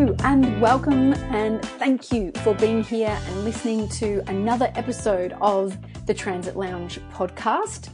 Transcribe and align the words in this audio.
And 0.00 0.62
welcome 0.62 1.12
and 1.12 1.60
thank 1.62 2.10
you 2.10 2.32
for 2.36 2.54
being 2.54 2.82
here 2.82 3.20
and 3.26 3.44
listening 3.44 3.86
to 3.90 4.22
another 4.28 4.72
episode 4.74 5.36
of 5.42 5.76
the 6.06 6.14
Transit 6.14 6.56
Lounge 6.56 6.98
podcast. 7.12 7.90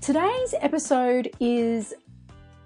Today's 0.00 0.52
episode 0.60 1.30
is 1.38 1.94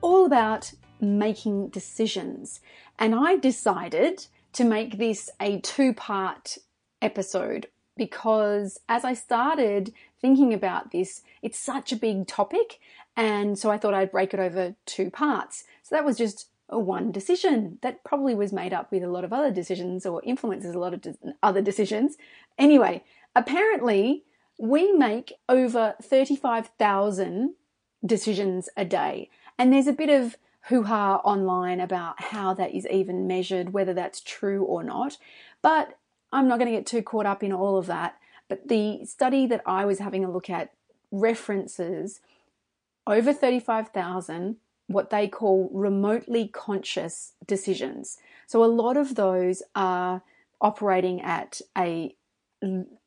all 0.01 0.25
about 0.25 0.73
making 1.03 1.69
decisions 1.69 2.61
and 2.99 3.15
I 3.15 3.37
decided 3.37 4.27
to 4.55 4.65
make 4.65 4.97
this 4.97 5.29
a 5.39 5.61
two 5.61 5.93
part 5.93 6.57
episode 7.03 7.67
because 7.95 8.81
as 8.89 9.05
I 9.05 9.13
started 9.13 9.93
thinking 10.23 10.55
about 10.55 10.93
this, 10.93 11.21
it's 11.43 11.59
such 11.59 11.93
a 11.93 11.97
big 11.97 12.27
topic. 12.27 12.79
And 13.19 13.59
so 13.59 13.71
I 13.71 13.77
thought 13.77 13.93
I'd 13.93 14.13
break 14.13 14.33
it 14.33 14.41
over 14.41 14.77
two 14.87 15.11
parts. 15.11 15.65
So 15.83 15.95
that 15.95 16.07
was 16.07 16.17
just 16.17 16.49
one 16.69 17.11
decision 17.11 17.79
that 17.83 18.05
probably 18.05 18.35
was 18.35 18.53
made 18.53 18.73
up 18.73 18.91
with 18.93 19.03
a 19.03 19.09
lot 19.09 19.25
of 19.25 19.33
other 19.33 19.51
decisions 19.51 20.05
or 20.05 20.23
influences 20.25 20.75
a 20.75 20.79
lot 20.79 20.95
of 20.95 21.17
other 21.43 21.63
decisions. 21.63 22.17
Anyway, 22.59 23.03
apparently 23.35 24.25
we 24.59 24.93
make 24.93 25.33
over 25.49 25.95
35,000 26.03 27.55
decisions 28.05 28.69
a 28.77 28.85
day. 28.85 29.31
And 29.59 29.73
there's 29.73 29.87
a 29.87 29.93
bit 29.93 30.11
of 30.11 30.37
hoo 30.63 30.85
ha 30.85 31.17
online 31.25 31.81
about 31.81 32.21
how 32.21 32.53
that 32.55 32.75
is 32.75 32.87
even 32.89 33.27
measured, 33.27 33.73
whether 33.73 33.95
that's 33.95 34.21
true 34.21 34.65
or 34.65 34.83
not. 34.83 35.17
But 35.63 35.97
I'm 36.33 36.49
not 36.49 36.59
going 36.59 36.71
to 36.71 36.77
get 36.77 36.87
too 36.87 37.03
caught 37.03 37.27
up 37.27 37.43
in 37.43 37.53
all 37.53 37.79
of 37.79 37.87
that, 37.87 38.17
but 38.49 38.69
the 38.69 39.05
study 39.05 39.47
that 39.47 39.63
I 39.65 39.85
was 39.85 39.99
having 39.99 40.25
a 40.25 40.31
look 40.31 40.51
at 40.51 40.73
references 41.11 42.21
over 43.07 43.33
35,000 43.33 44.57
what 44.89 45.11
they 45.11 45.29
call 45.29 45.71
remotely 45.73 46.49
conscious 46.49 47.35
decisions. 47.47 48.19
So 48.47 48.65
a 48.65 48.67
lot 48.67 48.97
of 48.97 49.15
those 49.15 49.63
are 49.75 50.23
operating 50.61 51.21
at 51.23 51.61
a 51.77 52.17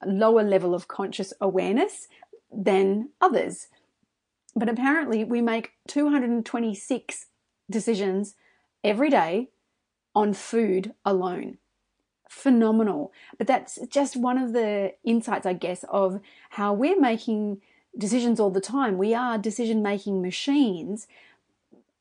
lower 0.06 0.44
level 0.44 0.74
of 0.74 0.88
conscious 0.88 1.34
awareness 1.42 2.08
than 2.52 3.10
others. 3.20 3.68
But 4.56 4.70
apparently, 4.70 5.24
we 5.24 5.42
make 5.42 5.74
226 5.88 7.26
decisions 7.70 8.36
every 8.84 9.10
day 9.10 9.50
on 10.16 10.34
food 10.34 10.94
alone 11.04 11.58
phenomenal. 12.32 13.12
But 13.38 13.48
that's 13.48 13.78
just 13.90 14.16
one 14.16 14.38
of 14.38 14.54
the 14.54 14.94
insights, 15.04 15.46
I 15.46 15.52
guess, 15.52 15.84
of 15.90 16.22
how 16.52 16.74
we're 16.74 17.00
making 17.00 17.62
decisions 17.98 18.40
all 18.40 18.50
the 18.50 18.62
time. 18.62 18.98
We 18.98 19.14
are 19.14 19.38
decision 19.38 19.84
making 19.84 20.22
machines. 20.22 21.08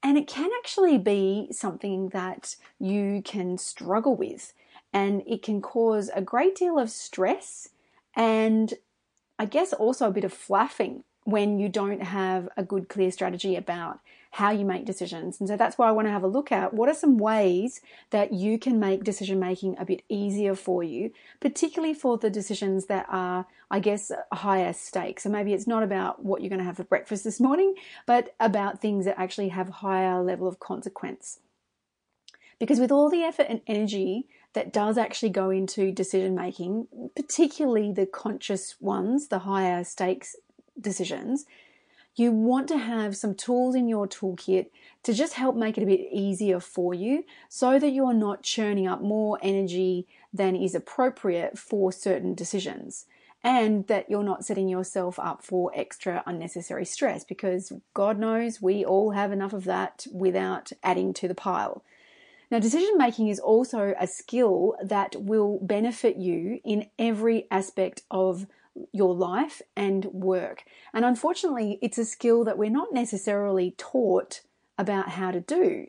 And 0.03 0.16
it 0.16 0.27
can 0.27 0.50
actually 0.59 0.99
be 0.99 1.49
something 1.53 2.09
that 2.11 2.56
you 2.78 3.22
can 3.25 3.59
struggle 3.59 4.16
with. 4.16 4.55
And 4.93 5.22
it 5.27 5.43
can 5.43 5.61
cause 5.61 6.11
a 6.15 6.22
great 6.22 6.56
deal 6.56 6.78
of 6.78 6.91
stress 6.91 7.69
and 8.16 8.75
I 9.38 9.47
guess 9.47 9.72
also 9.72 10.09
a 10.09 10.12
bit 10.12 10.25
of 10.25 10.33
flapping 10.33 11.05
when 11.25 11.59
you 11.59 11.69
don't 11.69 12.03
have 12.03 12.49
a 12.56 12.62
good, 12.62 12.88
clear 12.88 13.11
strategy 13.11 13.56
about 13.56 14.00
how 14.30 14.52
you 14.52 14.64
make 14.64 14.84
decisions. 14.84 15.41
And 15.41 15.48
so 15.48 15.56
that's 15.56 15.76
why 15.76 15.88
I 15.88 15.92
want 15.92 16.06
to 16.06 16.12
have 16.12 16.22
a 16.22 16.28
look 16.28 16.52
at 16.52 16.72
what 16.72 16.88
are 16.88 16.94
some 16.94 17.18
ways 17.18 17.80
that 18.10 18.32
you 18.32 18.58
can 18.58 18.78
make 18.78 19.02
decision 19.02 19.41
making 19.41 19.76
a 19.78 19.84
bit 19.84 20.02
easier 20.08 20.54
for 20.54 20.84
you, 20.84 21.12
particularly 21.41 21.94
for 21.94 22.16
the 22.16 22.30
decisions 22.30 22.86
that 22.86 23.06
are, 23.08 23.46
I 23.70 23.80
guess, 23.80 24.12
higher 24.32 24.72
stakes. 24.72 25.24
So 25.24 25.30
maybe 25.30 25.52
it's 25.52 25.66
not 25.66 25.82
about 25.82 26.24
what 26.24 26.40
you're 26.40 26.48
going 26.48 26.60
to 26.60 26.64
have 26.64 26.76
for 26.76 26.84
breakfast 26.84 27.24
this 27.24 27.40
morning, 27.40 27.74
but 28.06 28.34
about 28.38 28.80
things 28.80 29.04
that 29.04 29.19
actually 29.19 29.48
have 29.48 29.69
higher 29.69 30.22
level 30.22 30.46
of 30.46 30.60
consequence. 30.60 31.40
Because 32.60 32.78
with 32.78 32.92
all 32.92 33.10
the 33.10 33.22
effort 33.22 33.46
and 33.48 33.62
energy 33.66 34.28
that 34.52 34.72
does 34.72 34.96
actually 34.96 35.30
go 35.30 35.50
into 35.50 35.90
decision 35.90 36.36
making, 36.36 36.86
particularly 37.16 37.90
the 37.90 38.06
conscious 38.06 38.76
ones, 38.80 39.28
the 39.28 39.40
higher 39.40 39.82
stakes 39.82 40.36
decisions, 40.80 41.46
you 42.20 42.31
want 42.31 42.69
to 42.69 42.78
have 42.78 43.16
some 43.16 43.34
tools 43.34 43.75
in 43.75 43.88
your 43.88 44.06
toolkit 44.06 44.66
to 45.03 45.12
just 45.12 45.32
help 45.34 45.56
make 45.56 45.78
it 45.78 45.82
a 45.82 45.86
bit 45.86 46.08
easier 46.12 46.60
for 46.60 46.92
you 46.92 47.25
so 47.48 47.78
that 47.78 47.91
you're 47.91 48.12
not 48.12 48.42
churning 48.42 48.86
up 48.86 49.00
more 49.00 49.38
energy 49.42 50.06
than 50.32 50.54
is 50.54 50.75
appropriate 50.75 51.58
for 51.58 51.91
certain 51.91 52.34
decisions 52.34 53.06
and 53.42 53.86
that 53.86 54.10
you're 54.10 54.22
not 54.22 54.44
setting 54.44 54.69
yourself 54.69 55.19
up 55.19 55.42
for 55.42 55.72
extra 55.75 56.22
unnecessary 56.26 56.84
stress 56.84 57.25
because 57.25 57.72
God 57.94 58.19
knows 58.19 58.60
we 58.60 58.84
all 58.84 59.12
have 59.12 59.32
enough 59.32 59.54
of 59.54 59.64
that 59.64 60.06
without 60.12 60.72
adding 60.82 61.14
to 61.14 61.28
the 61.28 61.34
pile. 61.34 61.82
Now, 62.50 62.58
decision 62.58 62.98
making 62.98 63.28
is 63.28 63.38
also 63.38 63.94
a 63.98 64.06
skill 64.06 64.75
that 64.82 65.14
will 65.16 65.58
benefit 65.62 66.16
you 66.16 66.60
in 66.64 66.91
every 66.98 67.47
aspect 67.50 68.02
of 68.10 68.47
your 68.92 69.14
life 69.14 69.62
and 69.76 70.04
work. 70.06 70.64
And 70.92 71.04
unfortunately, 71.04 71.78
it's 71.82 71.98
a 71.98 72.04
skill 72.04 72.44
that 72.44 72.58
we're 72.58 72.70
not 72.70 72.92
necessarily 72.92 73.74
taught 73.76 74.41
about 74.78 75.10
how 75.10 75.30
to 75.30 75.41
do. 75.41 75.86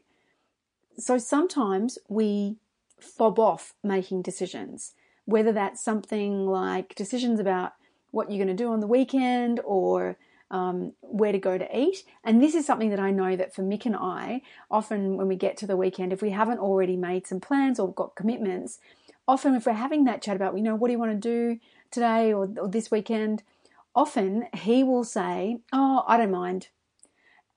So 0.97 1.17
sometimes 1.17 1.97
we 2.09 2.57
fob 2.99 3.39
off 3.39 3.73
making 3.83 4.21
decisions, 4.21 4.93
whether 5.25 5.51
that's 5.51 5.83
something 5.83 6.45
like 6.45 6.95
decisions 6.95 7.39
about 7.39 7.73
what 8.11 8.29
you're 8.29 8.43
going 8.43 8.55
to 8.55 8.63
do 8.63 8.71
on 8.71 8.81
the 8.81 8.87
weekend 8.87 9.59
or 9.63 10.17
um, 10.51 10.91
where 10.99 11.31
to 11.31 11.39
go 11.39 11.57
to 11.57 11.77
eat. 11.77 12.03
And 12.23 12.43
this 12.43 12.53
is 12.53 12.65
something 12.65 12.89
that 12.89 12.99
I 12.99 13.11
know 13.11 13.35
that 13.35 13.55
for 13.55 13.63
Mick 13.63 13.85
and 13.85 13.95
I, 13.95 14.41
often 14.69 15.15
when 15.15 15.27
we 15.27 15.37
get 15.37 15.55
to 15.57 15.67
the 15.67 15.77
weekend, 15.77 16.11
if 16.11 16.21
we 16.21 16.31
haven't 16.31 16.59
already 16.59 16.97
made 16.97 17.25
some 17.25 17.39
plans 17.39 17.79
or 17.79 17.93
got 17.93 18.15
commitments, 18.15 18.79
often 19.27 19.55
if 19.55 19.65
we're 19.65 19.73
having 19.73 20.03
that 20.03 20.21
chat 20.21 20.35
about, 20.35 20.57
you 20.57 20.63
know, 20.63 20.75
what 20.75 20.89
do 20.89 20.91
you 20.91 20.99
want 20.99 21.13
to 21.13 21.17
do? 21.17 21.59
Today 21.91 22.33
or, 22.33 22.49
or 22.57 22.67
this 22.67 22.89
weekend, 22.89 23.43
often 23.93 24.47
he 24.53 24.83
will 24.83 25.03
say, 25.03 25.59
Oh, 25.71 26.03
I 26.07 26.17
don't 26.17 26.31
mind. 26.31 26.69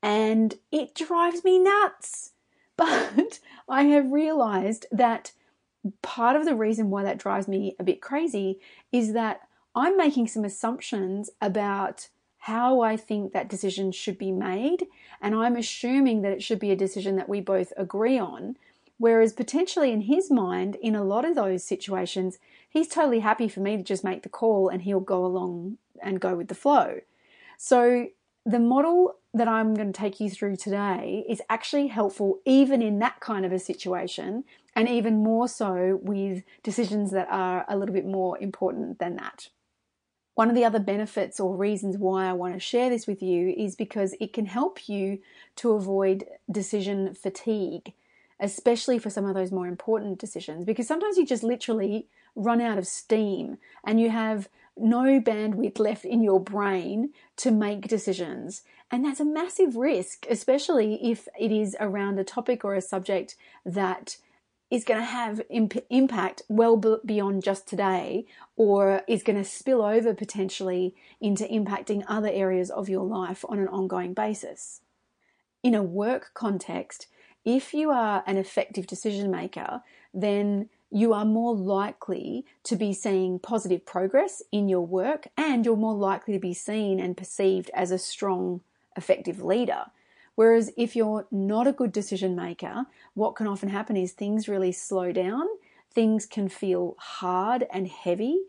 And 0.02 0.54
it 0.70 0.94
drives 0.94 1.44
me 1.44 1.58
nuts. 1.58 2.32
But 2.76 3.38
I 3.68 3.84
have 3.84 4.10
realized 4.10 4.86
that 4.90 5.30
part 6.02 6.34
of 6.34 6.44
the 6.44 6.56
reason 6.56 6.90
why 6.90 7.04
that 7.04 7.18
drives 7.18 7.46
me 7.46 7.76
a 7.78 7.84
bit 7.84 8.02
crazy 8.02 8.58
is 8.90 9.12
that 9.12 9.42
I'm 9.76 9.96
making 9.96 10.26
some 10.26 10.44
assumptions 10.44 11.30
about 11.40 12.08
how 12.38 12.80
I 12.80 12.96
think 12.96 13.32
that 13.32 13.48
decision 13.48 13.92
should 13.92 14.18
be 14.18 14.32
made. 14.32 14.86
And 15.20 15.34
I'm 15.34 15.56
assuming 15.56 16.22
that 16.22 16.32
it 16.32 16.42
should 16.42 16.58
be 16.58 16.70
a 16.72 16.76
decision 16.76 17.16
that 17.16 17.28
we 17.28 17.40
both 17.40 17.72
agree 17.76 18.18
on. 18.18 18.56
Whereas 18.98 19.32
potentially 19.32 19.90
in 19.92 20.02
his 20.02 20.30
mind, 20.30 20.76
in 20.76 20.94
a 20.94 21.04
lot 21.04 21.24
of 21.24 21.34
those 21.34 21.64
situations, 21.64 22.38
he's 22.68 22.88
totally 22.88 23.20
happy 23.20 23.48
for 23.48 23.60
me 23.60 23.76
to 23.76 23.82
just 23.82 24.04
make 24.04 24.22
the 24.22 24.28
call 24.28 24.68
and 24.68 24.82
he'll 24.82 25.00
go 25.00 25.24
along 25.24 25.78
and 26.02 26.20
go 26.20 26.36
with 26.36 26.48
the 26.48 26.54
flow. 26.54 27.00
So 27.58 28.08
the 28.46 28.60
model 28.60 29.16
that 29.32 29.48
I'm 29.48 29.74
going 29.74 29.92
to 29.92 29.98
take 29.98 30.20
you 30.20 30.30
through 30.30 30.56
today 30.56 31.24
is 31.28 31.42
actually 31.48 31.88
helpful 31.88 32.40
even 32.44 32.82
in 32.82 33.00
that 33.00 33.20
kind 33.20 33.44
of 33.44 33.52
a 33.52 33.58
situation 33.58 34.44
and 34.76 34.88
even 34.88 35.22
more 35.22 35.48
so 35.48 35.98
with 36.02 36.44
decisions 36.62 37.10
that 37.12 37.28
are 37.30 37.64
a 37.68 37.76
little 37.76 37.94
bit 37.94 38.06
more 38.06 38.38
important 38.38 38.98
than 38.98 39.16
that. 39.16 39.48
One 40.34 40.48
of 40.48 40.56
the 40.56 40.64
other 40.64 40.80
benefits 40.80 41.38
or 41.38 41.56
reasons 41.56 41.96
why 41.96 42.26
I 42.26 42.32
want 42.32 42.54
to 42.54 42.60
share 42.60 42.90
this 42.90 43.06
with 43.06 43.22
you 43.22 43.54
is 43.56 43.76
because 43.76 44.14
it 44.20 44.32
can 44.32 44.46
help 44.46 44.88
you 44.88 45.20
to 45.56 45.72
avoid 45.72 46.26
decision 46.50 47.14
fatigue, 47.14 47.92
especially 48.44 48.98
for 48.98 49.10
some 49.10 49.24
of 49.24 49.34
those 49.34 49.50
more 49.50 49.66
important 49.66 50.18
decisions, 50.18 50.64
because 50.64 50.86
sometimes 50.86 51.16
you 51.16 51.26
just 51.26 51.42
literally 51.42 52.08
run 52.36 52.60
out 52.60 52.78
of 52.78 52.86
steam 52.86 53.58
and 53.86 54.00
you 54.00 54.10
have 54.10 54.48
no 54.76 55.20
bandwidth 55.20 55.78
left 55.78 56.04
in 56.04 56.22
your 56.22 56.40
brain 56.40 57.12
to 57.36 57.50
make 57.50 57.88
decisions. 57.88 58.62
And 58.90 59.04
that's 59.04 59.20
a 59.20 59.24
massive 59.24 59.76
risk, 59.76 60.26
especially 60.28 61.10
if 61.10 61.26
it 61.40 61.50
is 61.50 61.76
around 61.80 62.18
a 62.18 62.24
topic 62.24 62.64
or 62.64 62.74
a 62.74 62.80
subject 62.80 63.36
that 63.64 64.18
is 64.70 64.84
going 64.84 65.00
to 65.00 65.06
have 65.06 65.40
imp- 65.48 65.86
impact 65.88 66.42
well 66.48 66.76
b- 66.76 66.96
beyond 67.04 67.44
just 67.44 67.66
today 67.66 68.26
or 68.56 69.02
is 69.08 69.22
going 69.22 69.38
to 69.38 69.44
spill 69.44 69.82
over 69.82 70.12
potentially 70.12 70.94
into 71.20 71.44
impacting 71.44 72.04
other 72.08 72.30
areas 72.30 72.70
of 72.70 72.88
your 72.88 73.04
life 73.04 73.44
on 73.48 73.58
an 73.58 73.68
ongoing 73.68 74.12
basis. 74.12 74.80
in 75.64 75.74
a 75.74 75.82
work 75.82 76.30
context, 76.34 77.06
if 77.44 77.74
you 77.74 77.90
are 77.90 78.22
an 78.26 78.36
effective 78.36 78.86
decision 78.86 79.30
maker, 79.30 79.82
then 80.12 80.68
you 80.90 81.12
are 81.12 81.24
more 81.24 81.54
likely 81.54 82.46
to 82.62 82.76
be 82.76 82.92
seeing 82.92 83.38
positive 83.38 83.84
progress 83.84 84.42
in 84.52 84.68
your 84.68 84.86
work 84.86 85.26
and 85.36 85.66
you're 85.66 85.76
more 85.76 85.94
likely 85.94 86.32
to 86.34 86.40
be 86.40 86.54
seen 86.54 87.00
and 87.00 87.16
perceived 87.16 87.70
as 87.74 87.90
a 87.90 87.98
strong, 87.98 88.60
effective 88.96 89.42
leader. 89.42 89.86
Whereas 90.36 90.70
if 90.76 90.96
you're 90.96 91.26
not 91.30 91.66
a 91.66 91.72
good 91.72 91.92
decision 91.92 92.34
maker, 92.36 92.86
what 93.14 93.36
can 93.36 93.46
often 93.46 93.68
happen 93.68 93.96
is 93.96 94.12
things 94.12 94.48
really 94.48 94.72
slow 94.72 95.12
down, 95.12 95.46
things 95.92 96.26
can 96.26 96.48
feel 96.48 96.96
hard 96.98 97.66
and 97.72 97.88
heavy, 97.88 98.42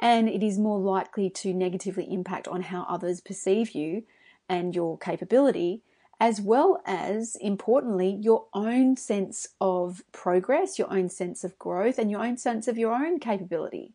and 0.00 0.28
it 0.28 0.42
is 0.42 0.58
more 0.58 0.78
likely 0.78 1.30
to 1.30 1.54
negatively 1.54 2.12
impact 2.12 2.48
on 2.48 2.62
how 2.62 2.84
others 2.88 3.20
perceive 3.20 3.72
you 3.72 4.02
and 4.48 4.74
your 4.74 4.98
capability 4.98 5.82
as 6.22 6.40
well 6.40 6.80
as, 6.86 7.34
importantly, 7.40 8.16
your 8.20 8.46
own 8.54 8.96
sense 8.96 9.48
of 9.60 10.04
progress, 10.12 10.78
your 10.78 10.88
own 10.88 11.08
sense 11.08 11.42
of 11.42 11.58
growth, 11.58 11.98
and 11.98 12.12
your 12.12 12.22
own 12.24 12.36
sense 12.36 12.68
of 12.68 12.78
your 12.78 12.92
own 12.92 13.18
capability. 13.18 13.92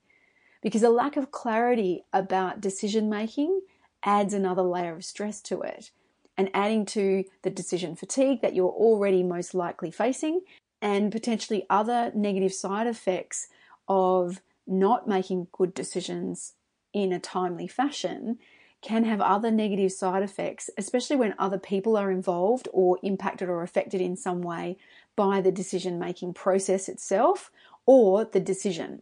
Because 0.62 0.84
a 0.84 0.90
lack 0.90 1.16
of 1.16 1.32
clarity 1.32 2.04
about 2.12 2.60
decision 2.60 3.10
making 3.10 3.62
adds 4.04 4.34
another 4.34 4.62
layer 4.62 4.94
of 4.94 5.06
stress 5.06 5.40
to 5.44 5.62
it. 5.62 5.92
And 6.38 6.50
adding 6.54 6.86
to 6.88 7.24
the 7.44 7.50
decision 7.50 7.96
fatigue 7.96 8.42
that 8.42 8.54
you're 8.54 8.68
already 8.68 9.24
most 9.24 9.56
likely 9.56 9.90
facing, 9.90 10.42
and 10.82 11.14
potentially 11.14 11.66
other 11.70 12.12
negative 12.14 12.54
side 12.54 12.88
effects 12.88 13.48
of 13.88 14.42
not 14.68 15.08
making 15.08 15.48
good 15.54 15.74
decisions 15.74 16.56
in 16.92 17.14
a 17.14 17.20
timely 17.22 17.68
fashion 17.68 18.38
can 18.82 19.04
have 19.04 19.22
other 19.22 19.52
negative 19.52 19.92
side 19.92 20.24
effects, 20.24 20.70
especially 20.78 21.16
when 21.16 21.34
other 21.38 21.58
people 21.58 21.98
are 21.98 22.12
involved 22.12 22.68
or 22.72 23.00
impacted 23.02 23.50
or 23.50 23.64
affected 23.64 24.02
in 24.02 24.16
some 24.16 24.42
way 24.42 24.78
by 25.16 25.42
the 25.42 25.52
decision 25.52 25.98
making 25.98 26.34
process 26.34 26.88
itself 26.88 27.52
or 27.86 28.26
the 28.26 28.40
decision. 28.40 29.02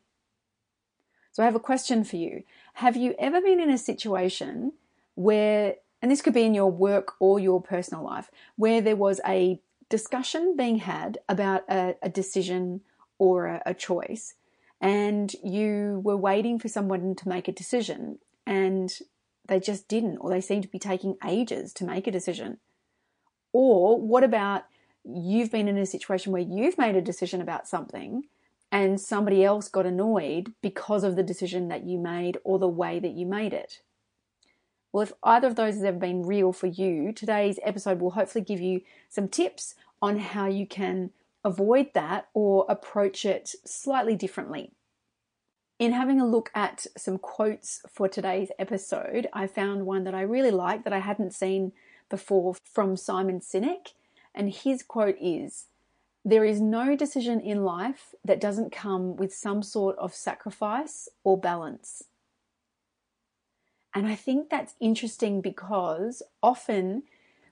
So, 1.31 1.44
I 1.44 1.45
have 1.45 1.56
a 1.56 1.60
question 1.60 2.06
for 2.06 2.16
you. 2.16 2.44
Have 2.75 2.95
you 2.95 3.13
ever 3.19 3.42
been 3.42 3.60
in 3.60 3.69
a 3.69 3.77
situation 3.77 4.72
where, 5.16 5.75
and 6.01 6.10
this 6.10 6.22
could 6.22 6.33
be 6.33 6.44
in 6.44 6.54
your 6.54 6.72
work 6.72 7.13
or 7.19 7.39
your 7.39 7.62
personal 7.62 8.04
life, 8.04 8.31
where 8.56 8.80
there 8.80 8.95
was 8.95 9.19
a 9.27 9.60
discussion 9.89 10.56
being 10.56 10.77
had 10.77 11.18
about 11.27 11.63
a, 11.69 11.95
a 12.01 12.10
decision 12.10 12.81
or 13.18 13.48
a, 13.48 13.62
a 13.66 13.74
choice, 13.74 14.36
and 14.80 15.33
you 15.44 16.01
were 16.04 16.18
waiting 16.18 16.60
for 16.60 16.69
someone 16.69 17.16
to 17.16 17.27
make 17.27 17.50
a 17.50 17.54
decision, 17.54 18.19
and 18.45 19.00
they 19.48 19.60
just 19.60 19.88
didn't, 19.88 20.18
or 20.18 20.30
they 20.30 20.42
seem 20.42 20.62
to 20.62 20.68
be 20.68 20.80
taking 20.80 21.18
ages 21.26 21.74
to 21.74 21.86
make 21.86 22.08
a 22.08 22.12
decision? 22.12 22.60
Or 23.54 24.00
what 24.00 24.24
about 24.24 24.64
you've 25.04 25.52
been 25.52 25.68
in 25.68 25.78
a 25.78 25.86
situation 25.86 26.32
where 26.32 26.42
you've 26.42 26.78
made 26.78 26.96
a 26.96 27.02
decision 27.02 27.42
about 27.42 27.68
something 27.68 28.24
and 28.72 29.00
somebody 29.00 29.46
else 29.46 29.70
got 29.70 29.86
annoyed 29.86 30.54
because 30.62 31.04
of 31.04 31.16
the 31.16 31.24
decision 31.24 31.68
that 31.70 31.86
you 31.86 31.98
made 31.98 32.38
or 32.44 32.60
the 32.60 32.68
way 32.68 33.00
that 33.00 33.14
you 33.14 33.26
made 33.26 33.54
it? 33.54 33.82
Well, 34.92 35.04
if 35.04 35.14
either 35.24 35.48
of 35.48 35.56
those 35.56 35.76
has 35.76 35.84
ever 35.84 36.00
been 36.00 36.26
real 36.26 36.54
for 36.54 36.68
you, 36.68 37.12
today's 37.12 37.60
episode 37.64 38.00
will 38.00 38.12
hopefully 38.12 38.44
give 38.44 38.62
you 38.62 38.82
some 39.10 39.28
tips 39.28 39.76
on 40.02 40.20
how 40.20 40.48
you 40.48 40.66
can 40.66 41.12
avoid 41.44 41.94
that 41.94 42.28
or 42.34 42.66
approach 42.68 43.26
it 43.26 43.56
slightly 43.66 44.16
differently. 44.16 44.72
In 45.77 45.92
having 45.92 46.22
a 46.22 46.27
look 46.27 46.51
at 46.56 46.88
some 46.98 47.18
quotes 47.18 47.81
for 47.89 48.07
today's 48.07 48.50
episode, 48.57 49.27
I 49.33 49.45
found 49.45 49.86
one 49.86 50.06
that 50.06 50.16
I 50.16 50.22
really 50.22 50.51
like 50.51 50.86
that 50.86 50.94
I 50.94 51.00
hadn't 51.00 51.33
seen 51.33 51.74
before 52.10 52.56
from 52.63 52.95
Simon 52.95 53.42
Sinek. 53.42 53.94
And 54.33 54.54
his 54.54 54.83
quote 54.83 55.18
is 55.22 55.66
There 56.24 56.45
is 56.45 56.62
no 56.62 56.95
decision 56.95 57.42
in 57.42 57.66
life 57.66 58.16
that 58.24 58.39
doesn't 58.39 58.72
come 58.72 59.18
with 59.18 59.33
some 59.33 59.62
sort 59.62 59.98
of 59.98 60.13
sacrifice 60.13 61.10
or 61.25 61.38
balance. 61.38 62.04
And 63.94 64.07
I 64.07 64.16
think 64.16 64.50
that's 64.50 64.75
interesting 64.80 65.42
because 65.42 66.24
often 66.42 67.04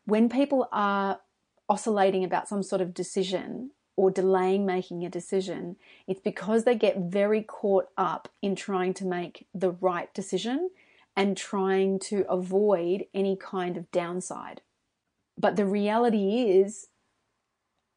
when 0.06 0.30
people 0.30 0.70
are 0.72 1.20
oscillating 1.68 2.24
about 2.24 2.48
some 2.48 2.64
sort 2.64 2.82
of 2.82 2.94
decision 2.94 3.72
or 3.96 4.10
delaying 4.12 4.66
making 4.66 5.06
a 5.06 5.10
decision, 5.10 5.76
it's 6.08 6.22
because 6.22 6.64
they 6.64 6.76
get 6.76 6.98
very 6.98 7.42
caught 7.42 7.90
up 7.98 8.28
in 8.42 8.56
trying 8.56 8.94
to 8.96 9.06
make 9.06 9.46
the 9.54 9.72
right 9.72 10.14
decision 10.14 10.70
and 11.16 11.38
trying 11.38 12.00
to 12.00 12.26
avoid 12.30 13.06
any 13.14 13.36
kind 13.36 13.78
of 13.78 13.92
downside. 13.92 14.62
But 15.38 15.56
the 15.56 15.66
reality 15.66 16.52
is, 16.52 16.88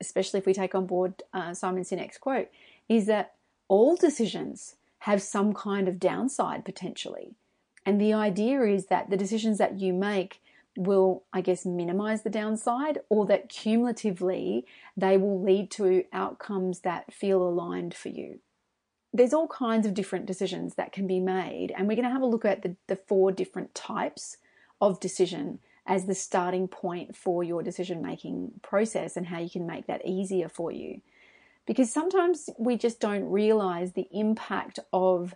especially 0.01 0.39
if 0.39 0.47
we 0.47 0.53
take 0.53 0.75
on 0.75 0.87
board 0.87 1.23
uh, 1.33 1.55
Simon 1.55 1.83
Sinek's 1.83 2.19
quote, 2.19 2.49
is 2.89 3.07
that 3.07 3.35
all 3.69 3.97
decisions 3.97 4.77
have 5.01 5.23
some 5.23 5.55
kind 5.55 5.89
of 5.89 5.99
downside 5.99 6.65
potentially. 6.65 7.35
And 7.85 8.01
the 8.01 8.13
idea 8.13 8.63
is 8.65 8.87
that 8.87 9.11
the 9.11 9.17
decisions 9.17 9.59
that 9.59 9.79
you 9.79 9.93
make 9.93 10.41
will, 10.77 11.25
I 11.33 11.41
guess, 11.41 11.65
minimize 11.65 12.23
the 12.23 12.31
downside 12.31 12.99
or 13.09 13.27
that 13.27 13.49
cumulatively 13.49 14.67
they 14.97 15.17
will 15.17 15.43
lead 15.43 15.71
to 15.73 16.05
outcomes 16.13 16.81
that 16.81 17.13
feel 17.13 17.43
aligned 17.43 17.95
for 17.95 18.09
you. 18.09 18.41
There's 19.13 19.33
all 19.33 19.49
kinds 19.49 19.87
of 19.87 19.95
different 19.95 20.27
decisions 20.27 20.75
that 20.75 20.93
can 20.93 21.07
be 21.07 21.21
made, 21.21 21.73
and 21.75 21.89
we're 21.89 21.95
going 21.97 22.09
to 22.09 22.13
have 22.13 22.23
a 22.23 22.27
look 22.27 22.45
at 22.45 22.63
the, 22.63 22.77
the 22.87 22.97
four 22.97 23.33
different 23.33 23.75
types 23.75 24.37
of 24.81 25.01
decision 25.01 25.59
as 25.87 26.07
the 26.07 26.15
starting 26.15 26.69
point 26.69 27.17
for 27.17 27.43
your 27.43 27.63
decision 27.63 28.03
making 28.03 28.51
process 28.63 29.17
and 29.17 29.27
how 29.27 29.39
you 29.39 29.49
can 29.49 29.67
make 29.67 29.87
that 29.87 30.05
easier 30.05 30.49
for 30.49 30.71
you. 30.71 31.01
Because 31.67 31.93
sometimes 31.93 32.51
we 32.59 32.77
just 32.77 33.01
don't 33.01 33.25
realize 33.25 33.93
the 33.93 34.09
impact 34.13 34.79
of 34.93 35.35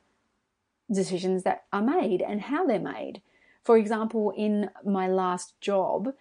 decisions 0.92 1.44
that 1.44 1.64
are 1.72 1.82
made 1.82 2.20
and 2.20 2.40
how 2.40 2.66
they're 2.66 2.78
made. 2.78 3.22
For 3.64 3.76
example, 3.76 4.32
in 4.36 4.70
my 4.84 5.08
last 5.08 5.60
job, 5.60 6.14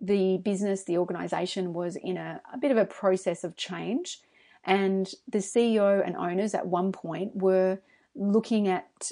the 0.00 0.38
business, 0.38 0.84
the 0.84 0.98
organization 0.98 1.72
was 1.72 1.96
in 1.96 2.16
a, 2.16 2.40
a 2.52 2.58
bit 2.58 2.70
of 2.70 2.76
a 2.76 2.84
process 2.84 3.44
of 3.44 3.56
change. 3.56 4.20
And 4.64 5.10
the 5.26 5.38
CEO 5.38 6.04
and 6.04 6.16
owners 6.16 6.54
at 6.54 6.66
one 6.66 6.92
point 6.92 7.34
were 7.34 7.80
looking 8.14 8.68
at 8.68 9.10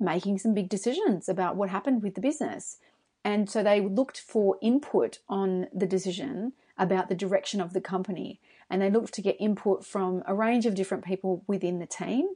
making 0.00 0.38
some 0.38 0.54
big 0.54 0.68
decisions 0.68 1.28
about 1.28 1.56
what 1.56 1.70
happened 1.70 2.02
with 2.02 2.14
the 2.14 2.20
business. 2.20 2.78
And 3.24 3.48
so 3.48 3.62
they 3.62 3.80
looked 3.80 4.20
for 4.20 4.58
input 4.62 5.18
on 5.28 5.66
the 5.72 5.86
decision 5.86 6.52
about 6.76 7.08
the 7.08 7.14
direction 7.14 7.60
of 7.60 7.72
the 7.72 7.80
company. 7.80 8.40
And 8.68 8.82
they 8.82 8.90
looked 8.90 9.14
to 9.14 9.22
get 9.22 9.36
input 9.40 9.84
from 9.84 10.22
a 10.26 10.34
range 10.34 10.66
of 10.66 10.74
different 10.74 11.04
people 11.04 11.44
within 11.46 11.78
the 11.78 11.86
team. 11.86 12.28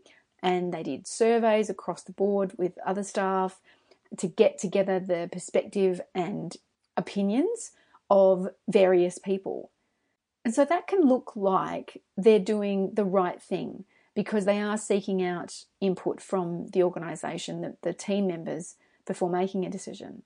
And 0.42 0.72
they 0.72 0.82
did 0.82 1.06
surveys 1.06 1.68
across 1.68 2.02
the 2.02 2.12
board 2.12 2.52
with 2.56 2.78
other 2.86 3.02
staff 3.02 3.60
to 4.16 4.26
get 4.26 4.58
together 4.58 4.98
the 4.98 5.28
perspective 5.30 6.00
and 6.14 6.56
opinions 6.96 7.72
of 8.10 8.48
various 8.68 9.18
people. 9.18 9.70
And 10.44 10.54
so 10.54 10.64
that 10.64 10.86
can 10.86 11.02
look 11.02 11.32
like 11.36 12.02
they're 12.16 12.38
doing 12.38 12.92
the 12.94 13.04
right 13.04 13.40
thing 13.40 13.84
because 14.14 14.46
they 14.46 14.60
are 14.60 14.78
seeking 14.78 15.22
out 15.22 15.64
input 15.80 16.20
from 16.20 16.68
the 16.72 16.82
organization, 16.82 17.60
the, 17.60 17.76
the 17.82 17.92
team 17.92 18.26
members, 18.26 18.76
before 19.06 19.30
making 19.30 19.64
a 19.64 19.70
decision. 19.70 20.22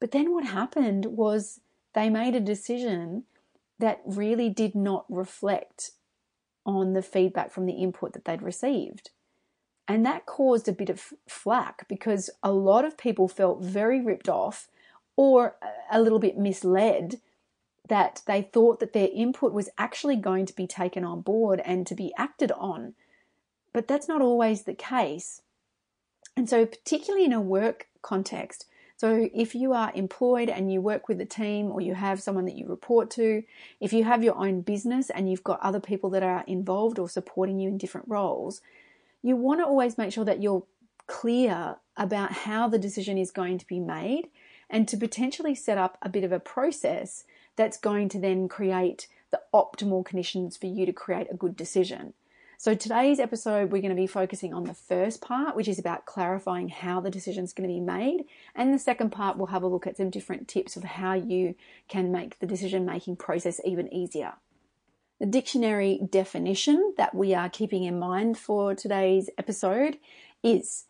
But 0.00 0.12
then 0.12 0.32
what 0.32 0.44
happened 0.44 1.06
was 1.06 1.60
they 1.94 2.08
made 2.08 2.34
a 2.34 2.40
decision 2.40 3.24
that 3.78 4.00
really 4.06 4.48
did 4.48 4.74
not 4.74 5.04
reflect 5.08 5.90
on 6.64 6.92
the 6.92 7.02
feedback 7.02 7.50
from 7.50 7.66
the 7.66 7.74
input 7.74 8.12
that 8.12 8.24
they'd 8.24 8.42
received. 8.42 9.10
And 9.88 10.04
that 10.04 10.26
caused 10.26 10.68
a 10.68 10.72
bit 10.72 10.90
of 10.90 11.14
flack 11.26 11.88
because 11.88 12.28
a 12.42 12.52
lot 12.52 12.84
of 12.84 12.98
people 12.98 13.26
felt 13.26 13.62
very 13.62 14.00
ripped 14.02 14.28
off 14.28 14.68
or 15.16 15.56
a 15.90 16.00
little 16.00 16.18
bit 16.18 16.36
misled 16.36 17.20
that 17.88 18.20
they 18.26 18.42
thought 18.42 18.80
that 18.80 18.92
their 18.92 19.08
input 19.14 19.54
was 19.54 19.70
actually 19.78 20.16
going 20.16 20.44
to 20.44 20.54
be 20.54 20.66
taken 20.66 21.04
on 21.04 21.22
board 21.22 21.62
and 21.64 21.86
to 21.86 21.94
be 21.94 22.12
acted 22.18 22.52
on. 22.52 22.94
But 23.72 23.88
that's 23.88 24.08
not 24.08 24.20
always 24.20 24.62
the 24.62 24.74
case. 24.74 25.40
And 26.36 26.48
so, 26.48 26.66
particularly 26.66 27.24
in 27.24 27.32
a 27.32 27.40
work 27.40 27.88
context, 28.02 28.66
so 28.98 29.28
if 29.32 29.54
you 29.54 29.72
are 29.72 29.92
employed 29.94 30.48
and 30.48 30.72
you 30.72 30.80
work 30.80 31.08
with 31.08 31.20
a 31.20 31.24
team 31.24 31.70
or 31.70 31.80
you 31.80 31.94
have 31.94 32.20
someone 32.20 32.44
that 32.46 32.56
you 32.56 32.66
report 32.66 33.10
to, 33.12 33.44
if 33.80 33.92
you 33.92 34.04
have 34.04 34.24
your 34.24 34.36
own 34.36 34.60
business 34.60 35.08
and 35.08 35.30
you've 35.30 35.44
got 35.44 35.60
other 35.60 35.80
people 35.80 36.10
that 36.10 36.22
are 36.22 36.44
involved 36.46 36.98
or 36.98 37.08
supporting 37.08 37.58
you 37.58 37.68
in 37.68 37.78
different 37.78 38.08
roles, 38.08 38.60
you 39.22 39.36
want 39.36 39.60
to 39.60 39.66
always 39.66 39.98
make 39.98 40.12
sure 40.12 40.24
that 40.24 40.42
you're 40.42 40.64
clear 41.06 41.76
about 41.96 42.32
how 42.32 42.68
the 42.68 42.78
decision 42.78 43.18
is 43.18 43.30
going 43.30 43.58
to 43.58 43.66
be 43.66 43.80
made 43.80 44.28
and 44.70 44.86
to 44.86 44.96
potentially 44.96 45.54
set 45.54 45.78
up 45.78 45.98
a 46.02 46.08
bit 46.08 46.24
of 46.24 46.32
a 46.32 46.40
process 46.40 47.24
that's 47.56 47.78
going 47.78 48.08
to 48.08 48.20
then 48.20 48.48
create 48.48 49.08
the 49.30 49.40
optimal 49.52 50.04
conditions 50.04 50.56
for 50.56 50.66
you 50.66 50.86
to 50.86 50.92
create 50.92 51.26
a 51.30 51.36
good 51.36 51.56
decision. 51.56 52.14
So, 52.60 52.74
today's 52.74 53.20
episode, 53.20 53.70
we're 53.70 53.82
going 53.82 53.94
to 53.94 54.02
be 54.02 54.08
focusing 54.08 54.52
on 54.52 54.64
the 54.64 54.74
first 54.74 55.20
part, 55.20 55.54
which 55.54 55.68
is 55.68 55.78
about 55.78 56.06
clarifying 56.06 56.68
how 56.68 57.00
the 57.00 57.10
decision 57.10 57.44
is 57.44 57.52
going 57.52 57.68
to 57.68 57.72
be 57.72 57.80
made. 57.80 58.24
And 58.52 58.74
the 58.74 58.80
second 58.80 59.10
part, 59.10 59.36
we'll 59.36 59.46
have 59.46 59.62
a 59.62 59.68
look 59.68 59.86
at 59.86 59.96
some 59.96 60.10
different 60.10 60.48
tips 60.48 60.76
of 60.76 60.82
how 60.82 61.14
you 61.14 61.54
can 61.86 62.10
make 62.10 62.40
the 62.40 62.46
decision 62.46 62.84
making 62.84 63.16
process 63.16 63.60
even 63.64 63.92
easier. 63.94 64.34
The 65.20 65.26
dictionary 65.26 66.00
definition 66.08 66.94
that 66.96 67.14
we 67.14 67.34
are 67.34 67.48
keeping 67.48 67.84
in 67.84 67.98
mind 67.98 68.38
for 68.38 68.74
today's 68.74 69.28
episode 69.36 69.98
is 70.44 70.84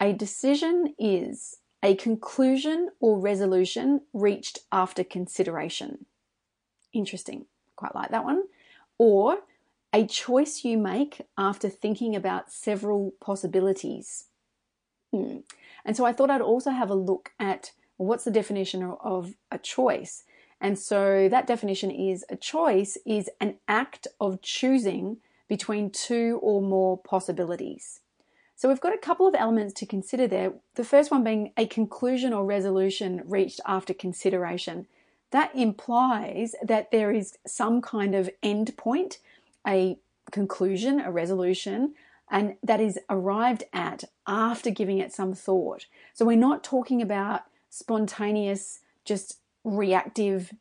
a 0.00 0.12
decision 0.12 0.94
is 0.98 1.58
a 1.82 1.94
conclusion 1.94 2.90
or 3.00 3.18
resolution 3.18 4.02
reached 4.12 4.58
after 4.70 5.02
consideration. 5.02 6.04
Interesting. 6.92 7.46
Quite 7.76 7.94
like 7.94 8.10
that 8.10 8.24
one. 8.24 8.44
Or 8.98 9.38
a 9.92 10.06
choice 10.06 10.64
you 10.64 10.76
make 10.76 11.22
after 11.38 11.68
thinking 11.68 12.14
about 12.14 12.52
several 12.52 13.14
possibilities. 13.20 14.24
Hmm. 15.12 15.38
And 15.84 15.96
so 15.96 16.04
I 16.04 16.12
thought 16.12 16.30
I'd 16.30 16.40
also 16.40 16.70
have 16.70 16.90
a 16.90 16.94
look 16.94 17.32
at 17.40 17.72
what's 17.96 18.24
the 18.24 18.30
definition 18.30 18.82
of 18.82 19.34
a 19.50 19.58
choice. 19.58 20.24
And 20.62 20.78
so 20.78 21.28
that 21.28 21.48
definition 21.48 21.90
is 21.90 22.24
a 22.30 22.36
choice 22.36 22.96
is 23.04 23.28
an 23.40 23.56
act 23.66 24.06
of 24.20 24.40
choosing 24.42 25.16
between 25.48 25.90
two 25.90 26.38
or 26.40 26.62
more 26.62 26.96
possibilities. 26.96 27.98
So 28.54 28.68
we've 28.68 28.80
got 28.80 28.94
a 28.94 28.98
couple 28.98 29.26
of 29.26 29.34
elements 29.34 29.74
to 29.74 29.86
consider 29.86 30.28
there. 30.28 30.52
The 30.76 30.84
first 30.84 31.10
one 31.10 31.24
being 31.24 31.52
a 31.56 31.66
conclusion 31.66 32.32
or 32.32 32.44
resolution 32.44 33.22
reached 33.26 33.60
after 33.66 33.92
consideration. 33.92 34.86
That 35.32 35.50
implies 35.52 36.54
that 36.62 36.92
there 36.92 37.10
is 37.10 37.38
some 37.44 37.82
kind 37.82 38.14
of 38.14 38.30
end 38.40 38.76
point 38.76 39.18
a 39.66 39.98
conclusion, 40.30 41.00
a 41.00 41.10
resolution, 41.10 41.94
and 42.30 42.54
that 42.62 42.80
is 42.80 43.00
arrived 43.10 43.64
at 43.72 44.04
after 44.28 44.70
giving 44.70 44.98
it 44.98 45.12
some 45.12 45.34
thought. 45.34 45.86
So 46.14 46.24
we're 46.24 46.36
not 46.36 46.62
talking 46.62 47.02
about 47.02 47.42
spontaneous, 47.68 48.80
just 49.04 49.38
reactive 49.64 50.52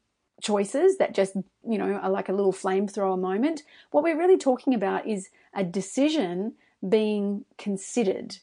choices 0.42 0.98
that 0.98 1.14
just, 1.14 1.36
you 1.68 1.78
know, 1.78 1.94
are 1.94 2.10
like 2.10 2.30
a 2.30 2.34
little 2.34 2.54
flamethrower 2.54 3.20
moment. 3.20 3.64
What 3.92 4.04
we're 4.04 4.18
really 4.18 4.38
talking 4.38 4.74
about 4.74 5.08
is 5.08 5.30
a 5.54 5.64
decision 5.64 6.54
being 6.88 7.46
considered. 7.58 8.38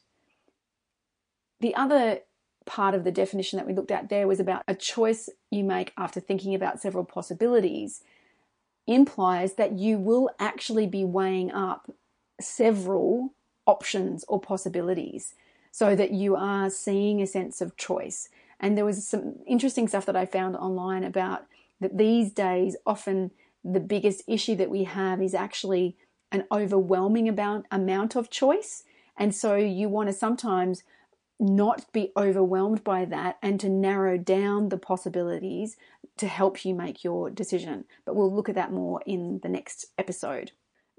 The 1.60 1.74
other 1.74 2.20
part 2.66 2.94
of 2.94 3.02
the 3.02 3.10
definition 3.10 3.56
that 3.56 3.66
we 3.66 3.74
looked 3.74 3.90
at 3.90 4.10
there 4.10 4.28
was 4.28 4.38
about 4.38 4.62
a 4.68 4.74
choice 4.74 5.28
you 5.50 5.64
make 5.64 5.92
after 5.96 6.20
thinking 6.20 6.54
about 6.54 6.80
several 6.80 7.04
possibilities 7.04 8.02
implies 8.86 9.54
that 9.54 9.72
you 9.72 9.98
will 9.98 10.30
actually 10.38 10.86
be 10.86 11.04
weighing 11.04 11.50
up 11.50 11.90
several 12.40 13.34
options 13.66 14.24
or 14.28 14.40
possibilities 14.40 15.34
so 15.70 15.94
that 15.96 16.12
you 16.12 16.36
are 16.36 16.70
seeing 16.70 17.20
a 17.20 17.26
sense 17.26 17.60
of 17.60 17.76
choice. 17.76 18.28
And 18.60 18.76
there 18.76 18.84
was 18.84 19.06
some 19.06 19.36
interesting 19.46 19.88
stuff 19.88 20.06
that 20.06 20.16
I 20.16 20.26
found 20.26 20.56
online 20.56 21.04
about 21.04 21.46
that 21.80 21.96
these 21.96 22.32
days, 22.32 22.76
often 22.86 23.30
the 23.64 23.80
biggest 23.80 24.22
issue 24.26 24.56
that 24.56 24.70
we 24.70 24.84
have 24.84 25.22
is 25.22 25.34
actually 25.34 25.96
an 26.32 26.44
overwhelming 26.50 27.28
amount, 27.28 27.66
amount 27.70 28.16
of 28.16 28.30
choice. 28.30 28.84
And 29.16 29.34
so 29.34 29.56
you 29.56 29.88
want 29.88 30.08
to 30.08 30.12
sometimes 30.12 30.82
not 31.40 31.92
be 31.92 32.12
overwhelmed 32.16 32.82
by 32.82 33.04
that 33.04 33.38
and 33.42 33.60
to 33.60 33.68
narrow 33.68 34.18
down 34.18 34.68
the 34.68 34.78
possibilities 34.78 35.76
to 36.16 36.26
help 36.26 36.64
you 36.64 36.74
make 36.74 37.04
your 37.04 37.30
decision. 37.30 37.84
But 38.04 38.16
we'll 38.16 38.34
look 38.34 38.48
at 38.48 38.56
that 38.56 38.72
more 38.72 39.00
in 39.06 39.38
the 39.42 39.48
next 39.48 39.86
episode. 39.96 40.50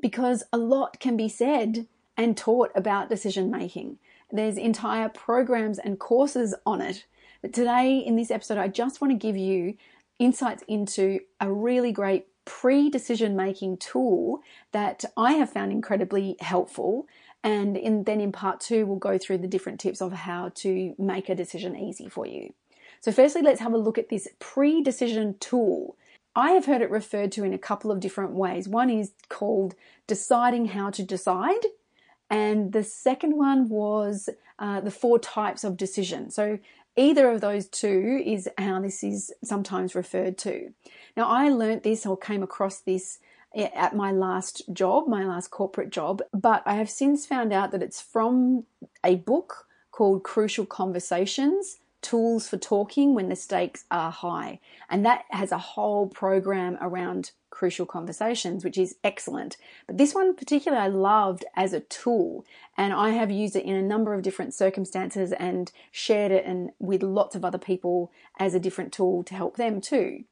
Because 0.02 0.44
a 0.54 0.58
lot 0.58 1.00
can 1.00 1.18
be 1.18 1.28
said 1.28 1.88
and 2.16 2.38
taught 2.38 2.72
about 2.74 3.10
decision 3.10 3.52
making. 3.52 3.98
There's 4.32 4.58
entire 4.58 5.10
programs 5.10 5.78
and 5.78 6.00
courses 6.00 6.56
on 6.66 6.82
it. 6.82 7.06
But 7.42 7.54
today, 7.54 7.98
in 7.98 8.16
this 8.16 8.32
episode, 8.32 8.58
I 8.58 8.68
just 8.68 9.02
want 9.02 9.12
to 9.12 9.18
give 9.18 9.38
you 9.38 9.76
insights 10.18 10.64
into 10.68 11.20
a 11.40 11.52
really 11.52 11.92
great 11.92 12.28
pre 12.46 12.90
decision 12.90 13.36
making 13.36 13.78
tool 13.78 14.42
that 14.72 15.06
I 15.16 15.34
have 15.34 15.52
found 15.52 15.72
incredibly 15.72 16.36
helpful 16.40 17.08
and 17.44 17.78
in, 17.78 18.04
then 18.04 18.20
in 18.20 18.32
part 18.32 18.60
two, 18.60 18.86
we'll 18.86 18.98
go 18.98 19.18
through 19.18 19.38
the 19.40 19.48
different 19.48 19.80
tips 19.80 20.02
of 20.02 20.12
how 20.12 20.52
to 20.56 20.94
make 20.98 21.30
a 21.30 21.36
decision 21.36 21.76
easy 21.76 22.10
for 22.10 22.26
you. 22.26 22.54
So, 23.02 23.12
firstly, 23.12 23.42
let's 23.42 23.62
have 23.62 23.74
a 23.74 23.78
look 23.78 23.98
at 23.98 24.10
this 24.10 24.28
pre 24.40 24.82
decision 24.82 25.36
tool. 25.40 25.96
I 26.36 26.52
have 26.52 26.66
heard 26.66 26.82
it 26.82 26.92
referred 26.92 27.32
to 27.34 27.44
in 27.44 27.54
a 27.54 27.58
couple 27.58 27.92
of 27.92 28.00
different 28.00 28.32
ways. 28.32 28.68
One 28.68 28.90
is 28.90 29.14
called 29.30 29.76
deciding 30.06 30.68
how 30.68 30.90
to 30.92 31.04
decide, 31.04 31.66
and 32.30 32.74
the 32.74 32.84
second 32.84 33.38
one 33.38 33.70
was 33.70 34.30
uh, 34.60 34.82
the 34.82 34.92
four 34.92 35.18
types 35.18 35.64
of 35.64 35.78
decision. 35.78 36.30
So, 36.30 36.60
either 36.96 37.30
of 37.30 37.42
those 37.42 37.68
two 37.68 38.22
is 38.26 38.50
how 38.58 38.82
this 38.82 39.04
is 39.04 39.32
sometimes 39.44 39.96
referred 39.96 40.38
to. 40.40 40.74
Now, 41.16 41.28
I 41.28 41.50
learnt 41.50 41.84
this 41.84 42.06
or 42.06 42.18
came 42.18 42.44
across 42.44 42.80
this 42.80 43.20
eh, 43.56 43.70
at 43.76 43.96
my 43.96 44.12
last 44.12 44.64
job, 44.74 45.08
my 45.08 45.26
last 45.26 45.52
corporate 45.52 45.90
job, 45.90 46.22
but 46.34 46.64
I 46.66 46.76
have 46.76 46.90
since 46.90 47.26
found 47.26 47.54
out 47.54 47.72
that 47.72 47.84
it's 47.84 48.02
from 48.02 48.66
a 49.04 49.16
book 49.16 49.68
called 49.92 50.24
Crucial 50.24 50.66
Conversations 50.66 51.78
Tools 52.02 52.48
for 52.48 52.58
Talking 52.58 53.14
When 53.14 53.30
the 53.30 53.36
Stakes 53.36 53.86
Are 53.92 54.12
High. 54.12 54.60
And 54.90 55.06
that 55.06 55.26
has 55.30 55.52
a 55.52 55.58
whole 55.58 56.08
program 56.08 56.78
around 56.80 57.32
crucial 57.60 57.86
conversations, 57.86 58.64
which 58.64 58.78
is 58.78 58.96
excellent. 59.04 59.58
But 59.86 59.98
this 59.98 60.16
one 60.16 60.34
particularly 60.34 60.82
I 60.82 60.88
loved 60.88 61.44
as 61.58 61.74
a 61.74 61.82
tool, 61.82 62.46
and 62.78 62.94
I 62.94 63.10
have 63.10 63.30
used 63.30 63.54
it 63.54 63.66
in 63.66 63.76
a 63.76 63.82
number 63.82 64.14
of 64.14 64.22
different 64.22 64.54
circumstances 64.54 65.34
and 65.34 65.70
shared 65.92 66.32
it 66.32 66.46
and 66.46 66.70
with 66.80 67.04
lots 67.04 67.36
of 67.36 67.44
other 67.44 67.58
people 67.58 68.14
as 68.40 68.54
a 68.54 68.62
different 68.62 68.94
tool 68.94 69.24
to 69.26 69.36
help 69.36 69.58
them 69.58 69.82
too. 69.82 70.24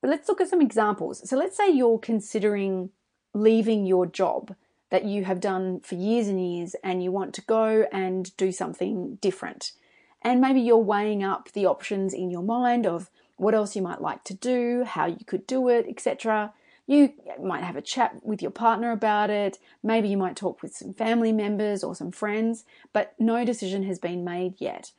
But 0.00 0.10
let's 0.10 0.28
look 0.28 0.40
at 0.40 0.48
some 0.48 0.60
examples. 0.60 1.30
So 1.30 1.36
let's 1.36 1.56
say 1.56 1.70
you're 1.70 2.00
considering 2.00 2.90
leaving 3.34 3.86
your 3.86 4.06
job 4.06 4.56
that 4.90 5.04
you 5.04 5.26
have 5.26 5.38
done 5.38 5.78
for 5.78 5.94
years 5.94 6.26
and 6.26 6.44
years 6.44 6.74
and 6.82 7.04
you 7.04 7.12
want 7.12 7.34
to 7.34 7.42
go 7.42 7.86
and 7.92 8.36
do 8.36 8.50
something 8.50 9.18
different. 9.20 9.74
And 10.22 10.40
maybe 10.40 10.60
you're 10.60 10.78
weighing 10.78 11.22
up 11.22 11.52
the 11.52 11.66
options 11.66 12.12
in 12.12 12.32
your 12.32 12.42
mind 12.42 12.84
of 12.84 13.10
what 13.38 13.54
else 13.54 13.74
you 13.74 13.82
might 13.82 14.00
like 14.00 14.24
to 14.24 14.34
do, 14.34 14.84
how 14.84 15.06
you 15.06 15.24
could 15.26 15.46
do 15.46 15.68
it, 15.68 15.86
etc. 15.88 16.52
You 16.86 17.12
might 17.42 17.64
have 17.64 17.76
a 17.76 17.82
chat 17.82 18.24
with 18.24 18.40
your 18.40 18.50
partner 18.50 18.92
about 18.92 19.30
it. 19.30 19.58
Maybe 19.82 20.08
you 20.08 20.16
might 20.16 20.36
talk 20.36 20.62
with 20.62 20.74
some 20.74 20.94
family 20.94 21.32
members 21.32 21.84
or 21.84 21.94
some 21.94 22.12
friends, 22.12 22.64
but 22.92 23.14
no 23.18 23.44
decision 23.44 23.82
has 23.84 23.98
been 23.98 24.24
made 24.24 24.54
yet. 24.58 24.92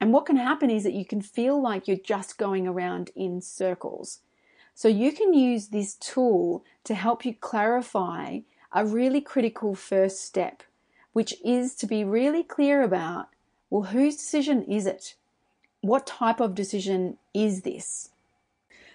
And 0.00 0.12
what 0.12 0.26
can 0.26 0.36
happen 0.36 0.70
is 0.70 0.82
that 0.82 0.92
you 0.92 1.04
can 1.04 1.22
feel 1.22 1.60
like 1.60 1.88
you're 1.88 1.96
just 1.96 2.38
going 2.38 2.66
around 2.66 3.10
in 3.16 3.40
circles. 3.40 4.20
So 4.74 4.88
you 4.88 5.12
can 5.12 5.32
use 5.32 5.68
this 5.68 5.94
tool 5.94 6.64
to 6.84 6.94
help 6.94 7.24
you 7.24 7.34
clarify 7.34 8.40
a 8.72 8.84
really 8.84 9.22
critical 9.22 9.74
first 9.74 10.22
step, 10.22 10.62
which 11.14 11.34
is 11.42 11.74
to 11.76 11.86
be 11.86 12.04
really 12.04 12.42
clear 12.42 12.82
about 12.82 13.28
well, 13.70 13.84
whose 13.84 14.16
decision 14.16 14.62
is 14.64 14.86
it? 14.86 15.14
What 15.86 16.06
type 16.06 16.40
of 16.40 16.56
decision 16.56 17.18
is 17.32 17.62
this? 17.62 18.10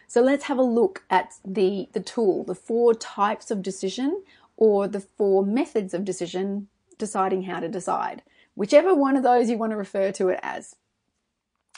So 0.07 0.21
let's 0.21 0.43
have 0.45 0.57
a 0.57 0.63
look 0.63 1.05
at 1.09 1.35
the, 1.45 1.87
the 1.93 2.01
tool, 2.01 2.43
the 2.43 2.53
four 2.53 2.93
types 2.93 3.49
of 3.49 3.61
decision 3.61 4.23
or 4.57 4.89
the 4.89 4.99
four 4.99 5.45
methods 5.45 5.93
of 5.93 6.03
decision, 6.03 6.67
deciding 6.97 7.43
how 7.43 7.61
to 7.61 7.69
decide, 7.69 8.23
whichever 8.55 8.93
one 8.93 9.15
of 9.15 9.23
those 9.23 9.49
you 9.49 9.57
want 9.57 9.71
to 9.71 9.77
refer 9.77 10.11
to 10.11 10.27
it 10.27 10.39
as. 10.43 10.75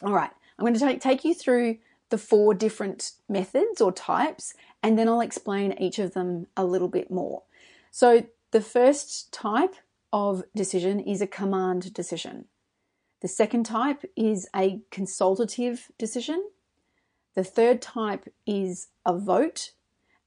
All 0.01 0.13
right, 0.13 0.31
I'm 0.57 0.65
going 0.65 0.73
to 0.73 0.79
take, 0.79 0.99
take 0.99 1.23
you 1.23 1.35
through 1.35 1.77
the 2.09 2.17
four 2.17 2.55
different 2.55 3.11
methods 3.29 3.81
or 3.81 3.91
types, 3.91 4.55
and 4.81 4.97
then 4.97 5.07
I'll 5.07 5.21
explain 5.21 5.73
each 5.73 5.99
of 5.99 6.15
them 6.15 6.47
a 6.57 6.65
little 6.65 6.89
bit 6.89 7.11
more. 7.11 7.43
So, 7.91 8.25
the 8.49 8.61
first 8.61 9.31
type 9.31 9.75
of 10.11 10.43
decision 10.55 10.99
is 10.99 11.21
a 11.21 11.27
command 11.27 11.93
decision. 11.93 12.45
The 13.23 13.29
second 13.29 13.65
type 13.65 14.03
is 14.17 14.49
a 14.53 14.81
consultative 14.91 15.89
decision. 15.97 16.43
The 17.35 17.43
third 17.45 17.81
type 17.81 18.27
is 18.45 18.89
a 19.05 19.17
vote. 19.17 19.71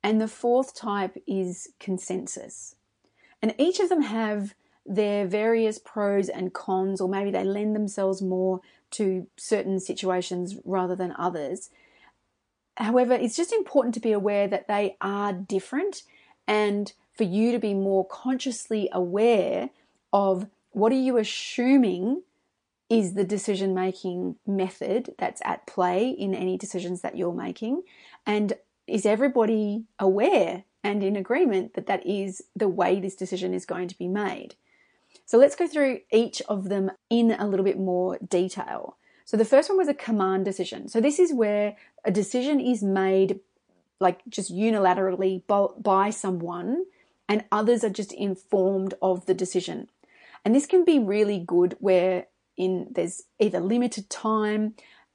And 0.03 0.19
the 0.19 0.27
fourth 0.27 0.75
type 0.75 1.23
is 1.27 1.69
consensus. 1.79 2.75
And 3.43 3.55
each 3.59 3.81
of 3.81 3.91
them 3.91 4.01
have 4.01 4.55
their 4.87 5.27
various 5.27 5.79
pros 5.79 6.31
and 6.31 6.55
cons, 6.55 7.01
or 7.01 7.09
maybe 7.09 7.31
they 7.31 7.45
lend 7.45 7.77
themselves 7.77 8.23
more 8.23 8.63
to 8.93 9.27
certain 9.37 9.79
situations 9.79 10.57
rather 10.65 10.97
than 10.97 11.15
others. 11.19 11.69
However, 12.79 13.13
it's 13.13 13.37
just 13.37 13.53
important 13.53 13.93
to 13.95 14.01
be 14.01 14.13
aware 14.13 14.49
that 14.49 14.69
they 14.69 14.97
are 15.03 15.35
different 15.35 16.03
and 16.47 16.95
for 17.13 17.25
you 17.25 17.53
to 17.53 17.59
be 17.59 17.75
more 17.75 18.07
consciously 18.07 18.89
aware 18.91 19.69
of 20.15 20.47
what 20.71 20.93
are 20.93 20.95
you 20.95 21.19
assuming 21.19 22.23
is 22.89 23.15
the 23.15 23.25
decision 23.25 23.75
making 23.75 24.37
method 24.47 25.15
that's 25.19 25.43
at 25.45 25.67
play 25.67 26.09
in 26.09 26.35
any 26.35 26.57
decisions 26.57 27.01
that 27.01 27.17
you're 27.17 27.33
making 27.33 27.83
and 28.27 28.53
is 28.87 29.05
everybody 29.05 29.85
aware 29.99 30.65
and 30.85 31.03
in 31.03 31.17
agreement 31.17 31.75
that 31.75 31.87
that 31.87 32.07
is 32.07 32.43
the 32.55 32.69
way 32.69 33.01
this 33.01 33.17
decision 33.17 33.53
is 33.53 33.67
going 33.67 33.89
to 33.89 33.99
be 33.99 34.07
made. 34.07 34.55
So 35.25 35.39
let's 35.39 35.57
go 35.57 35.67
through 35.67 36.01
each 36.13 36.41
of 36.43 36.69
them 36.69 36.93
in 37.11 37.33
a 37.33 37.49
little 37.49 37.65
bit 37.65 37.79
more 37.79 38.19
detail. 38.19 38.97
So 39.25 39.37
the 39.37 39.45
first 39.45 39.69
one 39.69 39.79
was 39.79 39.89
a 39.89 39.95
command 39.95 40.45
decision. 40.45 40.89
So 40.89 41.01
this 41.01 41.19
is 41.19 41.33
where 41.33 41.77
a 42.05 42.13
decision 42.13 42.61
is 42.61 42.85
made 42.85 43.41
like 43.99 44.21
just 44.29 44.55
unilaterally 44.55 45.43
by 45.83 46.11
someone 46.11 46.85
and 47.29 47.45
others 47.51 47.83
are 47.83 47.91
just 47.91 48.13
informed 48.13 48.95
of 49.03 49.27
the 49.27 49.35
decision. 49.35 49.89
And 50.45 50.55
this 50.55 50.67
can 50.67 50.85
be 50.85 51.01
really 51.01 51.41
good 51.41 51.77
where 51.81 52.27
in 52.57 52.89
there's 52.91 53.23
either 53.39 53.61
limited 53.61 54.09
time 54.11 54.75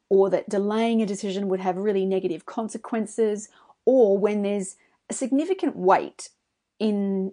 or 0.09 0.29
that 0.29 0.49
delaying 0.49 1.01
a 1.01 1.05
decision 1.05 1.47
would 1.47 1.59
have 1.59 1.77
really 1.77 2.05
negative 2.05 2.45
consequences 2.45 3.49
or 3.85 4.17
when 4.17 4.41
there's 4.41 4.75
a 5.09 5.13
significant 5.13 5.75
weight 5.75 6.29
in 6.79 7.31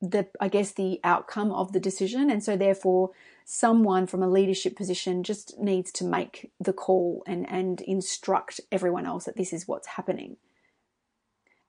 the 0.00 0.26
I 0.40 0.48
guess 0.48 0.72
the 0.72 1.00
outcome 1.02 1.50
of 1.52 1.72
the 1.72 1.80
decision 1.80 2.30
and 2.30 2.42
so 2.42 2.56
therefore 2.56 3.10
someone 3.44 4.06
from 4.06 4.22
a 4.22 4.28
leadership 4.28 4.76
position 4.76 5.22
just 5.22 5.58
needs 5.58 5.92
to 5.92 6.04
make 6.04 6.50
the 6.60 6.72
call 6.72 7.22
and 7.26 7.48
and 7.48 7.80
instruct 7.82 8.60
everyone 8.70 9.06
else 9.06 9.24
that 9.24 9.36
this 9.36 9.52
is 9.52 9.68
what's 9.68 9.88
happening. 9.88 10.36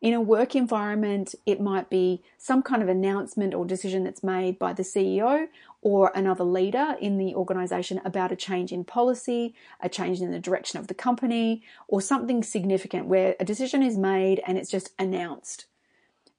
In 0.01 0.13
a 0.13 0.21
work 0.21 0.55
environment, 0.55 1.33
it 1.45 1.59
might 1.59 1.89
be 1.89 2.21
some 2.37 2.61
kind 2.61 2.83
of 2.83 2.89
announcement 2.89 3.53
or 3.53 3.65
decision 3.65 4.03
that's 4.03 4.23
made 4.23 4.59
by 4.59 4.73
the 4.73 4.83
CEO 4.83 5.47
or 5.85 6.11
another 6.15 6.43
leader 6.43 6.95
in 6.99 7.19
the 7.19 7.35
organization 7.35 8.01
about 8.03 8.31
a 8.31 8.35
change 8.35 8.71
in 8.71 8.83
policy, 8.83 9.53
a 9.79 9.87
change 9.87 10.19
in 10.19 10.31
the 10.31 10.39
direction 10.39 10.79
of 10.79 10.87
the 10.87 10.95
company, 10.95 11.61
or 11.87 12.01
something 12.01 12.41
significant 12.41 13.05
where 13.05 13.35
a 13.39 13.45
decision 13.45 13.83
is 13.83 13.95
made 13.95 14.41
and 14.47 14.57
it's 14.57 14.71
just 14.71 14.95
announced. 14.97 15.67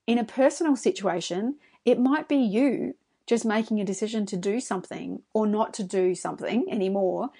In 0.04 0.18
a 0.18 0.24
personal 0.24 0.74
situation, 0.74 1.58
it 1.84 2.00
might 2.00 2.28
be 2.28 2.38
you 2.38 2.96
just 3.24 3.44
making 3.44 3.80
a 3.80 3.84
decision 3.84 4.26
to 4.26 4.36
do 4.36 4.58
something 4.58 5.22
or 5.32 5.46
not 5.46 5.72
to 5.74 5.84
do 5.84 6.16
something 6.16 6.66
anymore 6.68 7.30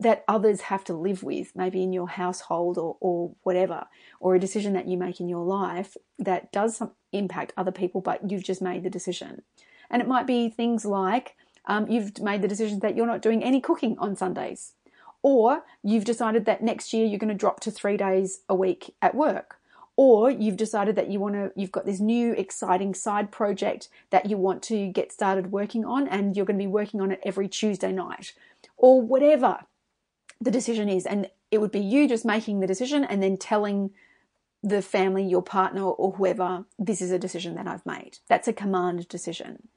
that 0.00 0.24
others 0.26 0.62
have 0.62 0.82
to 0.82 0.94
live 0.94 1.22
with, 1.22 1.54
maybe 1.54 1.80
in 1.80 1.92
your 1.92 2.08
household 2.08 2.76
or, 2.76 2.96
or 2.98 3.36
whatever, 3.44 3.86
or 4.18 4.34
a 4.34 4.40
decision 4.40 4.72
that 4.72 4.88
you 4.88 4.96
make 4.96 5.20
in 5.20 5.28
your 5.28 5.44
life 5.44 5.96
that 6.18 6.50
does 6.50 6.82
impact 7.12 7.52
other 7.56 7.70
people, 7.70 8.00
but 8.00 8.28
you've 8.28 8.42
just 8.42 8.60
made 8.60 8.82
the 8.82 8.90
decision. 8.90 9.42
And 9.88 10.02
it 10.02 10.08
might 10.08 10.26
be 10.26 10.50
things 10.50 10.84
like 10.84 11.36
um, 11.66 11.88
you've 11.88 12.20
made 12.20 12.42
the 12.42 12.48
decision 12.48 12.80
that 12.80 12.96
you're 12.96 13.06
not 13.06 13.22
doing 13.22 13.42
any 13.42 13.60
cooking 13.60 13.96
on 13.98 14.16
Sundays, 14.16 14.72
or 15.22 15.64
you've 15.82 16.04
decided 16.04 16.44
that 16.44 16.62
next 16.62 16.92
year 16.92 17.06
you're 17.06 17.18
going 17.18 17.28
to 17.28 17.34
drop 17.34 17.60
to 17.60 17.70
three 17.70 17.96
days 17.96 18.40
a 18.48 18.54
week 18.54 18.94
at 19.00 19.14
work, 19.14 19.58
or 19.96 20.30
you've 20.30 20.56
decided 20.56 20.96
that 20.96 21.08
you 21.08 21.20
want 21.20 21.34
to 21.34 21.52
you've 21.54 21.72
got 21.72 21.86
this 21.86 22.00
new 22.00 22.32
exciting 22.32 22.94
side 22.94 23.30
project 23.30 23.88
that 24.10 24.28
you 24.28 24.36
want 24.36 24.62
to 24.64 24.88
get 24.88 25.12
started 25.12 25.52
working 25.52 25.84
on 25.84 26.08
and 26.08 26.36
you're 26.36 26.46
going 26.46 26.58
to 26.58 26.62
be 26.62 26.66
working 26.66 27.00
on 27.00 27.12
it 27.12 27.20
every 27.24 27.48
Tuesday 27.48 27.92
night 27.92 28.32
or 28.76 29.00
whatever 29.00 29.60
the 30.40 30.50
decision 30.50 30.88
is. 30.88 31.06
And 31.06 31.30
it 31.50 31.60
would 31.60 31.70
be 31.70 31.80
you 31.80 32.08
just 32.08 32.24
making 32.24 32.60
the 32.60 32.66
decision 32.66 33.04
and 33.04 33.22
then 33.22 33.36
telling 33.36 33.90
the 34.62 34.82
family, 34.82 35.24
your 35.24 35.42
partner, 35.42 35.82
or 35.82 36.12
whoever, 36.12 36.64
this 36.78 37.00
is 37.00 37.10
a 37.10 37.18
decision 37.18 37.54
that 37.56 37.66
I've 37.66 37.84
made. 37.84 38.18
That's 38.28 38.48
a 38.48 38.52
command 38.52 39.08
decision. 39.08 39.68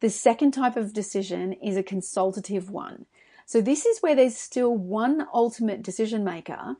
The 0.00 0.10
second 0.10 0.52
type 0.52 0.76
of 0.76 0.92
decision 0.92 1.52
is 1.54 1.76
a 1.76 1.82
consultative 1.82 2.70
one. 2.70 3.06
So 3.46 3.60
this 3.60 3.86
is 3.86 4.00
where 4.00 4.14
there's 4.14 4.36
still 4.36 4.76
one 4.76 5.26
ultimate 5.32 5.82
decision 5.82 6.22
maker, 6.22 6.76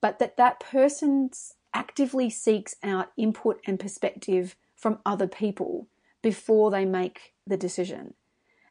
but 0.00 0.18
that 0.20 0.36
that 0.36 0.60
person 0.60 1.30
actively 1.74 2.30
seeks 2.30 2.76
out 2.82 3.12
input 3.16 3.60
and 3.66 3.78
perspective 3.78 4.56
from 4.76 4.98
other 5.04 5.26
people 5.26 5.88
before 6.22 6.70
they 6.70 6.84
make 6.84 7.34
the 7.46 7.56
decision. 7.56 8.14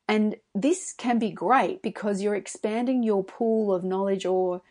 And 0.08 0.38
this 0.56 0.94
can 0.94 1.20
be 1.20 1.32
great 1.32 1.82
because 1.82 2.22
you're 2.22 2.36
expanding 2.36 3.04
your 3.04 3.24
pool 3.24 3.74
of 3.74 3.84
knowledge 3.84 4.26
or 4.26 4.62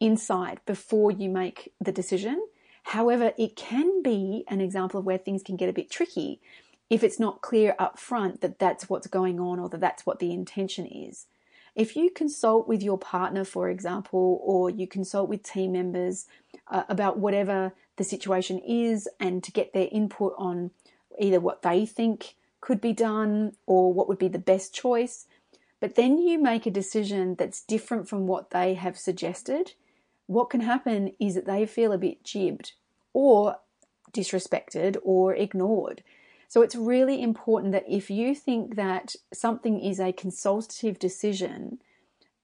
insight 0.00 0.64
before 0.66 1.10
you 1.10 1.28
make 1.28 1.72
the 1.80 1.92
decision. 1.92 2.44
However, 2.84 3.32
it 3.38 3.54
can 3.54 4.02
be 4.02 4.44
an 4.48 4.60
example 4.60 5.00
of 5.00 5.06
where 5.06 5.18
things 5.18 5.42
can 5.42 5.56
get 5.56 5.68
a 5.68 5.72
bit 5.72 5.90
tricky 5.90 6.40
if 6.92 7.02
it's 7.02 7.18
not 7.18 7.40
clear 7.40 7.74
up 7.78 7.98
front 7.98 8.42
that 8.42 8.58
that's 8.58 8.86
what's 8.86 9.06
going 9.06 9.40
on 9.40 9.58
or 9.58 9.66
that 9.70 9.80
that's 9.80 10.04
what 10.04 10.18
the 10.18 10.30
intention 10.30 10.84
is. 10.84 11.24
If 11.74 11.96
you 11.96 12.10
consult 12.10 12.68
with 12.68 12.82
your 12.82 12.98
partner, 12.98 13.44
for 13.44 13.70
example, 13.70 14.38
or 14.44 14.68
you 14.68 14.86
consult 14.86 15.30
with 15.30 15.42
team 15.42 15.72
members 15.72 16.26
uh, 16.68 16.82
about 16.90 17.18
whatever 17.18 17.72
the 17.96 18.04
situation 18.04 18.58
is 18.58 19.08
and 19.18 19.42
to 19.42 19.50
get 19.50 19.72
their 19.72 19.88
input 19.90 20.34
on 20.36 20.70
either 21.18 21.40
what 21.40 21.62
they 21.62 21.86
think 21.86 22.34
could 22.60 22.78
be 22.78 22.92
done 22.92 23.54
or 23.64 23.90
what 23.90 24.06
would 24.06 24.18
be 24.18 24.28
the 24.28 24.38
best 24.38 24.74
choice. 24.74 25.26
But 25.80 25.94
then 25.94 26.18
you 26.18 26.38
make 26.38 26.66
a 26.66 26.70
decision 26.70 27.36
that's 27.36 27.62
different 27.62 28.06
from 28.06 28.26
what 28.26 28.50
they 28.50 28.74
have 28.74 28.98
suggested. 28.98 29.72
What 30.26 30.50
can 30.50 30.60
happen 30.60 31.14
is 31.18 31.36
that 31.36 31.46
they 31.46 31.64
feel 31.64 31.92
a 31.92 31.96
bit 31.96 32.22
jibbed 32.22 32.72
or 33.14 33.56
disrespected 34.12 34.98
or 35.02 35.34
ignored. 35.34 36.02
So 36.52 36.60
it's 36.60 36.76
really 36.76 37.22
important 37.22 37.72
that 37.72 37.86
if 37.88 38.10
you 38.10 38.34
think 38.34 38.76
that 38.76 39.16
something 39.32 39.80
is 39.80 39.98
a 39.98 40.12
consultative 40.12 40.98
decision, 40.98 41.78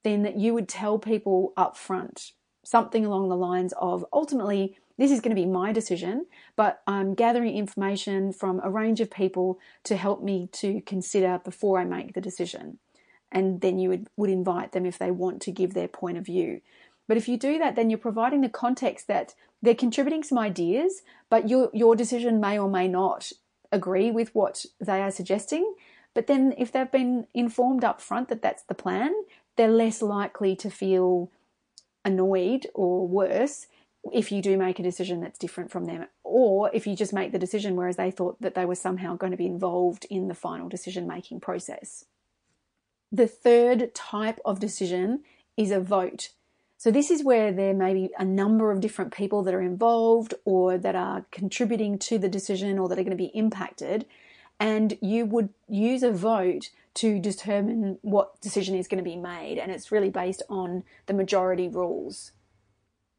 then 0.02 0.22
that 0.22 0.38
you 0.38 0.54
would 0.54 0.66
tell 0.66 0.98
people 0.98 1.52
up 1.58 1.76
front 1.76 2.32
something 2.64 3.04
along 3.04 3.28
the 3.28 3.36
lines 3.36 3.74
of 3.78 4.06
ultimately 4.10 4.78
this 4.96 5.10
is 5.10 5.20
going 5.20 5.36
to 5.36 5.42
be 5.42 5.44
my 5.44 5.72
decision, 5.72 6.24
but 6.56 6.80
I'm 6.86 7.12
gathering 7.12 7.54
information 7.54 8.32
from 8.32 8.62
a 8.64 8.70
range 8.70 9.02
of 9.02 9.10
people 9.10 9.58
to 9.84 9.94
help 9.94 10.22
me 10.22 10.48
to 10.52 10.80
consider 10.86 11.42
before 11.44 11.78
I 11.78 11.84
make 11.84 12.14
the 12.14 12.22
decision. 12.22 12.78
And 13.30 13.60
then 13.60 13.78
you 13.78 13.90
would, 13.90 14.06
would 14.16 14.30
invite 14.30 14.72
them 14.72 14.86
if 14.86 14.96
they 14.96 15.10
want 15.10 15.42
to 15.42 15.52
give 15.52 15.74
their 15.74 15.86
point 15.86 16.16
of 16.16 16.24
view. 16.24 16.62
But 17.08 17.18
if 17.18 17.28
you 17.28 17.36
do 17.36 17.58
that, 17.58 17.76
then 17.76 17.90
you're 17.90 17.98
providing 17.98 18.40
the 18.40 18.48
context 18.48 19.06
that 19.08 19.34
they're 19.60 19.74
contributing 19.74 20.22
some 20.22 20.38
ideas, 20.38 21.02
but 21.28 21.50
your, 21.50 21.68
your 21.74 21.94
decision 21.94 22.40
may 22.40 22.58
or 22.58 22.70
may 22.70 22.88
not 22.88 23.32
agree 23.72 24.10
with 24.10 24.34
what 24.34 24.64
they 24.80 25.02
are 25.02 25.10
suggesting. 25.10 25.74
But 26.14 26.26
then 26.26 26.54
if 26.58 26.72
they've 26.72 26.90
been 26.90 27.26
informed 27.34 27.84
up 27.84 28.00
front 28.00 28.28
that 28.28 28.42
that's 28.42 28.62
the 28.64 28.74
plan, 28.74 29.12
they're 29.56 29.68
less 29.68 30.02
likely 30.02 30.56
to 30.56 30.70
feel 30.70 31.30
annoyed 32.04 32.66
or 32.74 33.06
worse 33.06 33.66
if 34.12 34.32
you 34.32 34.40
do 34.40 34.56
make 34.56 34.78
a 34.78 34.82
decision 34.82 35.20
that's 35.20 35.38
different 35.38 35.70
from 35.70 35.84
them, 35.84 36.06
or 36.24 36.70
if 36.72 36.86
you 36.86 36.96
just 36.96 37.12
make 37.12 37.32
the 37.32 37.38
decision 37.38 37.76
whereas 37.76 37.96
they 37.96 38.10
thought 38.10 38.40
that 38.40 38.54
they 38.54 38.64
were 38.64 38.74
somehow 38.74 39.16
going 39.16 39.32
to 39.32 39.36
be 39.36 39.46
involved 39.46 40.06
in 40.08 40.28
the 40.28 40.34
final 40.34 40.68
decision 40.68 41.06
making 41.06 41.40
process. 41.40 42.04
The 43.10 43.26
third 43.26 43.94
type 43.94 44.38
of 44.44 44.60
decision 44.60 45.24
is 45.56 45.70
a 45.70 45.80
vote. 45.80 46.30
So, 46.80 46.92
this 46.92 47.10
is 47.10 47.24
where 47.24 47.50
there 47.50 47.74
may 47.74 47.92
be 47.92 48.10
a 48.18 48.24
number 48.24 48.70
of 48.70 48.80
different 48.80 49.12
people 49.12 49.42
that 49.42 49.52
are 49.52 49.60
involved 49.60 50.34
or 50.44 50.78
that 50.78 50.94
are 50.94 51.26
contributing 51.32 51.98
to 51.98 52.18
the 52.18 52.28
decision 52.28 52.78
or 52.78 52.88
that 52.88 52.98
are 52.98 53.02
going 53.02 53.10
to 53.10 53.16
be 53.16 53.32
impacted, 53.34 54.06
and 54.60 54.96
you 55.00 55.26
would 55.26 55.48
use 55.68 56.04
a 56.04 56.12
vote 56.12 56.70
to 56.94 57.18
determine 57.18 57.98
what 58.02 58.40
decision 58.40 58.76
is 58.76 58.86
going 58.86 59.02
to 59.02 59.10
be 59.10 59.16
made, 59.16 59.58
and 59.58 59.72
it's 59.72 59.90
really 59.90 60.08
based 60.08 60.44
on 60.48 60.84
the 61.06 61.14
majority 61.14 61.68
rules. 61.68 62.30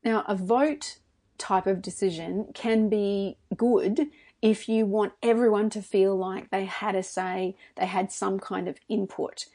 Now, 0.06 0.24
a 0.26 0.36
vote 0.36 1.00
type 1.38 1.67
of 1.67 1.82
decision 1.82 2.48
can 2.54 2.88
be 2.88 3.36
good 3.58 4.08
if 4.41 4.69
you 4.69 4.86
want 4.86 5.13
everyone 5.22 5.69
to 5.72 5.82
feel 5.82 6.15
like 6.15 6.50
they 6.50 6.63
had 6.63 6.95
a 6.95 7.04
say, 7.04 7.58
they 7.76 7.88
had 7.88 8.10
some 8.10 8.39
kind 8.39 8.69
of 8.69 8.80
input. 8.88 9.48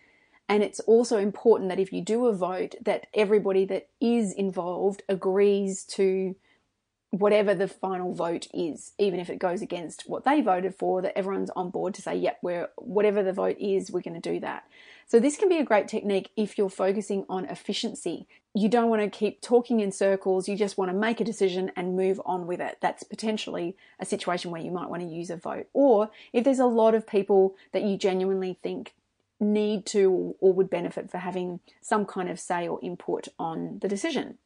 And 0.48 0.62
it's 0.62 0.80
also 0.80 1.18
important 1.18 1.70
that 1.70 1.80
if 1.80 1.92
you 1.92 2.02
do 2.02 2.26
a 2.26 2.34
vote, 2.34 2.74
that 2.82 3.06
everybody 3.14 3.64
that 3.66 3.88
is 4.00 4.32
involved 4.32 5.02
agrees 5.08 5.84
to 5.84 6.36
whatever 7.10 7.54
the 7.54 7.68
final 7.68 8.12
vote 8.12 8.48
is, 8.52 8.92
even 8.98 9.20
if 9.20 9.30
it 9.30 9.38
goes 9.38 9.62
against 9.62 10.08
what 10.08 10.24
they 10.24 10.40
voted 10.40 10.74
for, 10.74 11.00
that 11.00 11.16
everyone's 11.16 11.50
on 11.50 11.70
board 11.70 11.94
to 11.94 12.02
say, 12.02 12.16
yep, 12.16 12.38
we're 12.42 12.68
whatever 12.76 13.22
the 13.22 13.32
vote 13.32 13.56
is, 13.60 13.90
we're 13.90 14.00
going 14.00 14.20
to 14.20 14.32
do 14.32 14.40
that. 14.40 14.64
So 15.06 15.20
this 15.20 15.36
can 15.36 15.48
be 15.48 15.58
a 15.58 15.64
great 15.64 15.86
technique 15.86 16.30
if 16.36 16.58
you're 16.58 16.68
focusing 16.68 17.24
on 17.28 17.44
efficiency. 17.44 18.26
You 18.52 18.68
don't 18.68 18.90
want 18.90 19.02
to 19.02 19.16
keep 19.16 19.40
talking 19.40 19.80
in 19.80 19.92
circles, 19.92 20.48
you 20.48 20.56
just 20.56 20.76
want 20.76 20.90
to 20.90 20.96
make 20.96 21.20
a 21.20 21.24
decision 21.24 21.70
and 21.76 21.96
move 21.96 22.20
on 22.26 22.46
with 22.46 22.60
it. 22.60 22.78
That's 22.80 23.04
potentially 23.04 23.76
a 24.00 24.04
situation 24.04 24.50
where 24.50 24.62
you 24.62 24.72
might 24.72 24.90
want 24.90 25.02
to 25.02 25.08
use 25.08 25.30
a 25.30 25.36
vote. 25.36 25.68
Or 25.72 26.10
if 26.32 26.42
there's 26.42 26.58
a 26.58 26.66
lot 26.66 26.94
of 26.94 27.06
people 27.06 27.54
that 27.72 27.82
you 27.82 27.96
genuinely 27.96 28.58
think 28.62 28.94
need 29.40 29.86
to 29.86 30.36
or 30.40 30.52
would 30.52 30.70
benefit 30.70 31.10
for 31.10 31.18
having 31.18 31.60
some 31.80 32.04
kind 32.04 32.28
of 32.28 32.38
say 32.38 32.66
or 32.68 32.78
input 32.82 33.28
on 33.38 33.78
the 33.80 33.88
decision. 33.88 34.38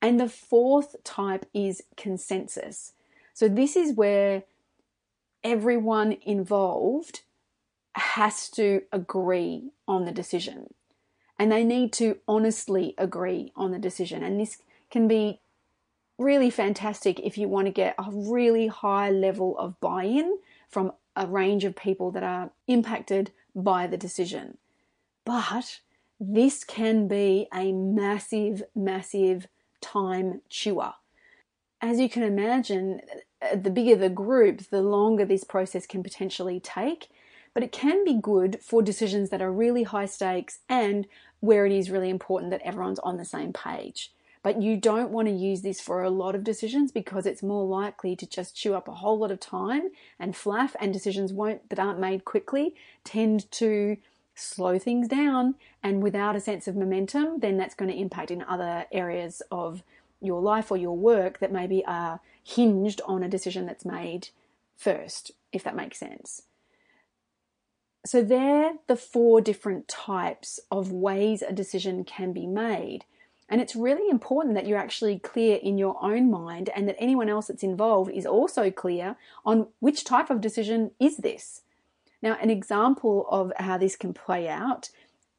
And 0.00 0.20
the 0.20 0.28
fourth 0.28 0.96
type 1.04 1.46
is 1.52 1.82
consensus. 1.96 2.92
So 3.34 3.48
this 3.48 3.76
is 3.76 3.96
where 3.96 4.44
everyone 5.42 6.16
involved 6.22 7.22
has 7.94 8.48
to 8.50 8.82
agree 8.92 9.70
on 9.86 10.04
the 10.04 10.12
decision. 10.12 10.72
And 11.38 11.50
they 11.50 11.64
need 11.64 11.92
to 11.94 12.18
honestly 12.26 12.94
agree 12.98 13.52
on 13.56 13.70
the 13.70 13.78
decision. 13.78 14.22
And 14.22 14.40
this 14.40 14.58
can 14.90 15.08
be 15.08 15.40
really 16.18 16.50
fantastic 16.50 17.20
if 17.20 17.38
you 17.38 17.48
want 17.48 17.66
to 17.66 17.72
get 17.72 17.94
a 17.98 18.10
really 18.10 18.66
high 18.66 19.10
level 19.10 19.56
of 19.58 19.78
buy 19.80 20.04
in 20.04 20.38
from 20.68 20.92
a 21.14 21.26
range 21.26 21.64
of 21.64 21.76
people 21.76 22.10
that 22.12 22.22
are 22.22 22.50
impacted 22.66 23.30
by 23.62 23.86
the 23.86 23.96
decision. 23.96 24.58
But 25.24 25.80
this 26.18 26.64
can 26.64 27.08
be 27.08 27.48
a 27.52 27.72
massive, 27.72 28.62
massive 28.74 29.46
time 29.80 30.40
chewer. 30.48 30.94
As 31.80 32.00
you 32.00 32.08
can 32.08 32.22
imagine, 32.22 33.00
the 33.54 33.70
bigger 33.70 33.94
the 33.94 34.08
group, 34.08 34.62
the 34.70 34.82
longer 34.82 35.24
this 35.24 35.44
process 35.44 35.86
can 35.86 36.02
potentially 36.02 36.60
take. 36.60 37.08
But 37.54 37.62
it 37.62 37.72
can 37.72 38.04
be 38.04 38.14
good 38.14 38.60
for 38.62 38.82
decisions 38.82 39.30
that 39.30 39.42
are 39.42 39.52
really 39.52 39.82
high 39.84 40.06
stakes 40.06 40.60
and 40.68 41.06
where 41.40 41.66
it 41.66 41.72
is 41.72 41.90
really 41.90 42.10
important 42.10 42.50
that 42.50 42.62
everyone's 42.62 42.98
on 43.00 43.16
the 43.16 43.24
same 43.24 43.52
page. 43.52 44.12
But 44.48 44.62
you 44.62 44.78
don't 44.78 45.10
want 45.10 45.28
to 45.28 45.34
use 45.34 45.60
this 45.60 45.78
for 45.78 46.02
a 46.02 46.08
lot 46.08 46.34
of 46.34 46.42
decisions 46.42 46.90
because 46.90 47.26
it's 47.26 47.42
more 47.42 47.66
likely 47.66 48.16
to 48.16 48.26
just 48.26 48.56
chew 48.56 48.72
up 48.72 48.88
a 48.88 48.94
whole 48.94 49.18
lot 49.18 49.30
of 49.30 49.40
time 49.40 49.90
and 50.18 50.34
fluff, 50.34 50.74
and 50.80 50.90
decisions 50.90 51.34
won't 51.34 51.68
that 51.68 51.78
aren't 51.78 52.00
made 52.00 52.24
quickly 52.24 52.74
tend 53.04 53.50
to 53.50 53.98
slow 54.34 54.78
things 54.78 55.06
down. 55.06 55.56
And 55.82 56.02
without 56.02 56.34
a 56.34 56.40
sense 56.40 56.66
of 56.66 56.76
momentum, 56.76 57.40
then 57.40 57.58
that's 57.58 57.74
going 57.74 57.90
to 57.90 58.00
impact 58.00 58.30
in 58.30 58.40
other 58.40 58.86
areas 58.90 59.42
of 59.50 59.82
your 60.18 60.40
life 60.40 60.70
or 60.70 60.78
your 60.78 60.96
work 60.96 61.40
that 61.40 61.52
maybe 61.52 61.84
are 61.84 62.20
hinged 62.42 63.02
on 63.04 63.22
a 63.22 63.28
decision 63.28 63.66
that's 63.66 63.84
made 63.84 64.28
first, 64.78 65.30
if 65.52 65.62
that 65.64 65.76
makes 65.76 65.98
sense. 65.98 66.44
So, 68.06 68.22
they're 68.22 68.76
the 68.86 68.96
four 68.96 69.42
different 69.42 69.88
types 69.88 70.58
of 70.70 70.90
ways 70.90 71.42
a 71.42 71.52
decision 71.52 72.02
can 72.02 72.32
be 72.32 72.46
made. 72.46 73.04
And 73.48 73.60
it's 73.60 73.74
really 73.74 74.08
important 74.10 74.54
that 74.54 74.66
you're 74.66 74.78
actually 74.78 75.18
clear 75.18 75.56
in 75.56 75.78
your 75.78 75.96
own 76.02 76.30
mind 76.30 76.68
and 76.74 76.86
that 76.86 76.96
anyone 76.98 77.28
else 77.28 77.46
that's 77.46 77.62
involved 77.62 78.10
is 78.10 78.26
also 78.26 78.70
clear 78.70 79.16
on 79.44 79.68
which 79.80 80.04
type 80.04 80.28
of 80.28 80.40
decision 80.40 80.90
is 81.00 81.18
this. 81.18 81.62
Now, 82.20 82.36
an 82.42 82.50
example 82.50 83.26
of 83.30 83.52
how 83.56 83.78
this 83.78 83.96
can 83.96 84.12
play 84.12 84.48
out, 84.48 84.90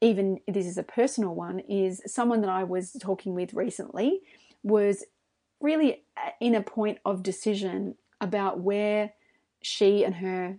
even 0.02 0.40
this 0.48 0.66
is 0.66 0.78
a 0.78 0.84
personal 0.84 1.36
one, 1.36 1.60
is 1.60 2.02
someone 2.06 2.42
that 2.42 2.50
I 2.50 2.64
was 2.64 2.96
talking 3.00 3.36
with 3.36 3.54
recently 3.54 4.22
was 4.64 5.06
really 5.62 6.04
uh, 6.18 6.32
in 6.40 6.56
a 6.56 6.62
point 6.62 7.00
of 7.06 7.22
decision 7.22 7.96
about 8.22 8.60
where 8.60 9.14
she 9.62 10.04
and 10.04 10.16
her 10.16 10.58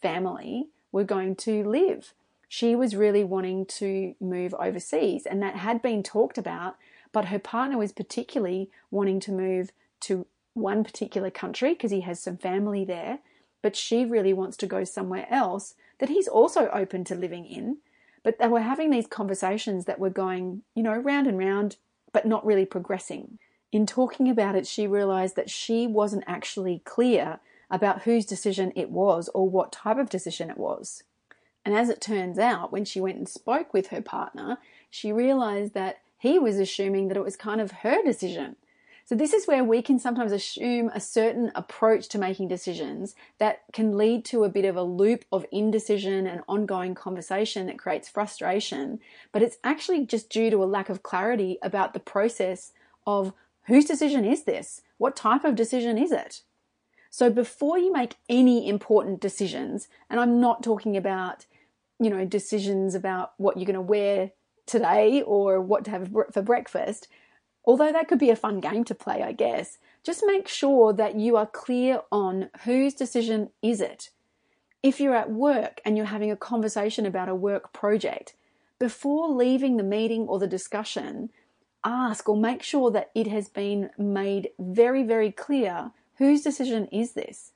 family 0.00 0.68
were 0.92 1.04
going 1.04 1.34
to 1.36 1.64
live 1.64 2.12
she 2.48 2.76
was 2.76 2.96
really 2.96 3.24
wanting 3.24 3.66
to 3.66 4.14
move 4.20 4.54
overseas, 4.54 5.26
and 5.26 5.42
that 5.42 5.56
had 5.56 5.82
been 5.82 6.02
talked 6.02 6.38
about. 6.38 6.76
But 7.12 7.26
her 7.26 7.38
partner 7.38 7.78
was 7.78 7.92
particularly 7.92 8.70
wanting 8.90 9.20
to 9.20 9.32
move 9.32 9.72
to 10.00 10.26
one 10.54 10.84
particular 10.84 11.30
country 11.30 11.74
because 11.74 11.90
he 11.90 12.02
has 12.02 12.20
some 12.20 12.36
family 12.36 12.84
there, 12.84 13.20
but 13.62 13.76
she 13.76 14.04
really 14.04 14.32
wants 14.32 14.56
to 14.58 14.66
go 14.66 14.84
somewhere 14.84 15.26
else 15.30 15.74
that 15.98 16.08
he's 16.08 16.28
also 16.28 16.68
open 16.68 17.04
to 17.04 17.14
living 17.14 17.46
in. 17.46 17.78
But 18.22 18.38
they 18.38 18.48
were 18.48 18.60
having 18.60 18.90
these 18.90 19.06
conversations 19.06 19.84
that 19.84 19.98
were 19.98 20.10
going, 20.10 20.62
you 20.74 20.82
know, 20.82 20.96
round 20.96 21.26
and 21.26 21.38
round, 21.38 21.76
but 22.12 22.26
not 22.26 22.44
really 22.44 22.66
progressing. 22.66 23.38
In 23.72 23.86
talking 23.86 24.28
about 24.28 24.56
it, 24.56 24.66
she 24.66 24.86
realized 24.86 25.36
that 25.36 25.50
she 25.50 25.86
wasn't 25.86 26.24
actually 26.26 26.80
clear 26.84 27.40
about 27.70 28.02
whose 28.02 28.24
decision 28.24 28.72
it 28.76 28.90
was 28.90 29.28
or 29.34 29.48
what 29.48 29.72
type 29.72 29.98
of 29.98 30.10
decision 30.10 30.50
it 30.50 30.58
was. 30.58 31.02
And 31.66 31.76
as 31.76 31.88
it 31.88 32.00
turns 32.00 32.38
out, 32.38 32.70
when 32.70 32.84
she 32.84 33.00
went 33.00 33.18
and 33.18 33.28
spoke 33.28 33.74
with 33.74 33.88
her 33.88 34.00
partner, 34.00 34.58
she 34.88 35.12
realized 35.12 35.74
that 35.74 35.98
he 36.16 36.38
was 36.38 36.60
assuming 36.60 37.08
that 37.08 37.16
it 37.16 37.24
was 37.24 37.36
kind 37.36 37.60
of 37.60 37.72
her 37.82 38.04
decision. 38.04 38.54
So, 39.04 39.16
this 39.16 39.32
is 39.32 39.46
where 39.46 39.64
we 39.64 39.82
can 39.82 39.98
sometimes 39.98 40.30
assume 40.30 40.90
a 40.94 41.00
certain 41.00 41.50
approach 41.56 42.08
to 42.08 42.18
making 42.18 42.48
decisions 42.48 43.16
that 43.38 43.62
can 43.72 43.96
lead 43.96 44.24
to 44.26 44.44
a 44.44 44.48
bit 44.48 44.64
of 44.64 44.76
a 44.76 44.82
loop 44.82 45.24
of 45.32 45.44
indecision 45.50 46.26
and 46.26 46.42
ongoing 46.48 46.94
conversation 46.94 47.66
that 47.66 47.78
creates 47.78 48.08
frustration. 48.08 49.00
But 49.32 49.42
it's 49.42 49.58
actually 49.64 50.06
just 50.06 50.30
due 50.30 50.50
to 50.50 50.62
a 50.62 50.66
lack 50.66 50.88
of 50.88 51.02
clarity 51.02 51.58
about 51.62 51.94
the 51.94 52.00
process 52.00 52.72
of 53.08 53.32
whose 53.64 53.84
decision 53.84 54.24
is 54.24 54.44
this? 54.44 54.82
What 54.98 55.16
type 55.16 55.44
of 55.44 55.56
decision 55.56 55.98
is 55.98 56.12
it? 56.12 56.42
So, 57.10 57.30
before 57.30 57.78
you 57.78 57.92
make 57.92 58.16
any 58.28 58.68
important 58.68 59.20
decisions, 59.20 59.88
and 60.08 60.20
I'm 60.20 60.40
not 60.40 60.62
talking 60.62 60.96
about 60.96 61.46
you 61.98 62.10
know, 62.10 62.24
decisions 62.24 62.94
about 62.94 63.32
what 63.38 63.56
you're 63.56 63.66
going 63.66 63.74
to 63.74 63.80
wear 63.80 64.32
today 64.66 65.22
or 65.22 65.60
what 65.60 65.84
to 65.84 65.90
have 65.90 66.10
for 66.32 66.42
breakfast, 66.42 67.08
although 67.64 67.92
that 67.92 68.08
could 68.08 68.18
be 68.18 68.30
a 68.30 68.36
fun 68.36 68.60
game 68.60 68.84
to 68.84 68.94
play, 68.94 69.22
I 69.22 69.32
guess, 69.32 69.78
just 70.02 70.22
make 70.26 70.48
sure 70.48 70.92
that 70.92 71.16
you 71.16 71.36
are 71.36 71.46
clear 71.46 72.00
on 72.12 72.50
whose 72.64 72.94
decision 72.94 73.50
is 73.62 73.80
it. 73.80 74.10
If 74.82 75.00
you're 75.00 75.16
at 75.16 75.30
work 75.30 75.80
and 75.84 75.96
you're 75.96 76.06
having 76.06 76.30
a 76.30 76.36
conversation 76.36 77.06
about 77.06 77.28
a 77.28 77.34
work 77.34 77.72
project, 77.72 78.34
before 78.78 79.30
leaving 79.30 79.76
the 79.76 79.82
meeting 79.82 80.22
or 80.28 80.38
the 80.38 80.46
discussion, 80.46 81.30
ask 81.84 82.28
or 82.28 82.36
make 82.36 82.62
sure 82.62 82.90
that 82.90 83.10
it 83.14 83.26
has 83.26 83.48
been 83.48 83.90
made 83.96 84.50
very, 84.58 85.02
very 85.02 85.32
clear 85.32 85.92
whose 86.18 86.42
decision 86.42 86.86
is 86.86 87.12
this. 87.12 87.52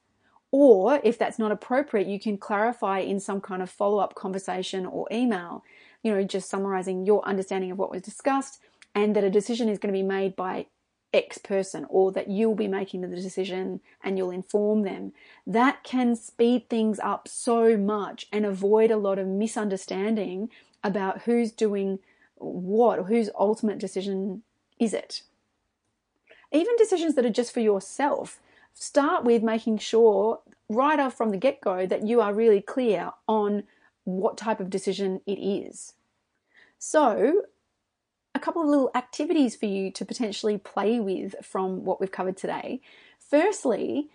Or 0.53 1.01
if 1.05 1.17
that's 1.17 1.39
not 1.39 1.53
appropriate, 1.53 2.09
you 2.09 2.19
can 2.19 2.37
clarify 2.37 2.99
in 2.99 3.21
some 3.21 3.41
kind 3.41 3.63
of 3.63 3.71
follow 3.71 3.99
up 3.99 4.15
conversation 4.15 4.85
or 4.85 5.07
email, 5.13 5.63
you 6.03 6.13
know, 6.13 6.25
just 6.25 6.51
summarizing 6.51 7.07
your 7.07 7.25
understanding 7.25 7.71
of 7.71 7.79
what 7.79 7.91
was 7.91 8.03
discussed 8.03 8.61
and 8.95 9.15
that 9.15 9.25
a 9.25 9.31
decision 9.31 9.69
is 9.69 9.79
going 9.79 9.93
to 9.93 9.99
be 9.99 10.07
made 10.07 10.35
by 10.35 10.67
X 11.13 11.39
person 11.39 11.87
or 11.89 12.13
that 12.13 12.29
you'll 12.29 12.55
be 12.55 12.69
making 12.69 13.01
the 13.01 13.09
decision 13.09 13.81
and 14.03 14.17
you'll 14.17 14.31
inform 14.31 14.83
them. 14.83 15.13
That 15.47 15.83
can 15.85 16.17
speed 16.17 16.69
things 16.69 16.99
up 17.01 17.29
so 17.29 17.77
much 17.77 18.27
and 18.33 18.45
avoid 18.45 18.91
a 18.91 18.97
lot 18.97 19.19
of 19.19 19.27
misunderstanding 19.27 20.51
about 20.83 21.23
who's 21.23 21.53
doing 21.53 21.99
what 22.37 22.99
or 22.99 23.05
whose 23.05 23.31
ultimate 23.39 23.79
decision 23.79 24.43
is 24.79 24.95
it. 24.95 25.23
Even 26.53 26.77
decisions 26.77 27.15
that 27.15 27.27
are 27.27 27.31
just 27.31 27.53
for 27.53 27.61
yourself 27.61 28.41
start 28.75 29.25
with 29.25 29.43
making 29.43 29.79
sure 29.79 30.41
right 30.69 30.99
off 31.01 31.17
from 31.17 31.31
the 31.31 31.37
get 31.37 31.61
go 31.61 31.87
that 31.87 32.07
you 32.07 32.21
are 32.21 32.33
really 32.33 32.61
clear 32.61 33.11
on 33.27 33.65
what 34.05 34.39
type 34.39 34.61
of 34.61 34.71
decision 34.71 35.21
it 35.27 35.39
is. 35.39 35.95
So, 36.79 37.43
a 38.35 38.39
couple 38.39 38.63
of 38.63 38.69
little 38.69 38.91
activities 38.95 39.57
for 39.57 39.67
you 39.67 39.91
to 39.91 40.05
potentially 40.05 40.57
play 40.57 41.01
with 41.01 41.35
from 41.43 41.85
what 41.85 42.01
we've 42.01 42.13
covered 42.13 42.37
today. 42.37 42.81
Firstly, 43.19 44.09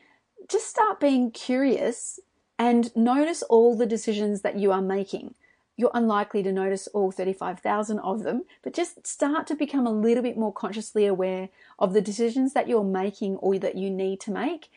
just 0.48 0.68
start 0.68 1.00
being 1.00 1.32
curious 1.32 2.20
and 2.58 2.96
notice 2.96 3.44
all 3.44 3.76
the 3.76 3.86
decisions 3.86 4.42
that 4.42 4.58
you 4.58 4.72
are 4.72 4.82
making 4.82 5.36
you're 5.78 5.92
unlikely 5.94 6.42
to 6.44 6.52
notice 6.52 6.88
all 6.88 7.12
35,000 7.12 8.00
of 8.00 8.24
them, 8.24 8.44
but 8.64 8.74
just 8.74 9.06
start 9.06 9.46
to 9.48 9.56
become 9.56 9.86
a 9.86 9.92
little 9.92 10.24
bit 10.24 10.38
more 10.38 10.54
consciously 10.54 11.06
aware 11.06 11.50
of 11.80 11.94
the 11.94 12.02
decisions 12.02 12.54
that 12.54 12.68
you're 12.68 12.84
making 12.84 13.36
or 13.38 13.58
that 13.60 13.76
you 13.76 13.90
need 13.90 14.20
to 14.22 14.32
make. 14.32 14.70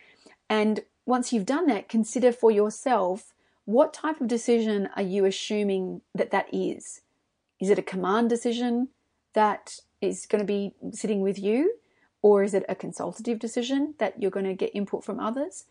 And 0.50 0.80
once 1.06 1.32
you've 1.32 1.46
done 1.46 1.66
that, 1.68 1.88
consider 1.88 2.32
for 2.32 2.50
yourself 2.50 3.32
what 3.64 3.92
type 3.92 4.20
of 4.20 4.28
decision 4.28 4.88
are 4.96 5.02
you 5.02 5.24
assuming 5.24 6.00
that 6.14 6.30
that 6.30 6.48
is? 6.52 7.02
Is 7.60 7.70
it 7.70 7.78
a 7.78 7.82
command 7.82 8.28
decision 8.28 8.88
that 9.34 9.80
is 10.00 10.26
going 10.26 10.40
to 10.40 10.46
be 10.46 10.74
sitting 10.92 11.20
with 11.20 11.38
you? 11.38 11.74
Or 12.20 12.42
is 12.42 12.54
it 12.54 12.64
a 12.68 12.74
consultative 12.74 13.38
decision 13.38 13.94
that 13.98 14.20
you're 14.20 14.30
going 14.30 14.46
to 14.46 14.54
get 14.54 14.74
input 14.74 15.04
from 15.04 15.20
others? 15.20 15.66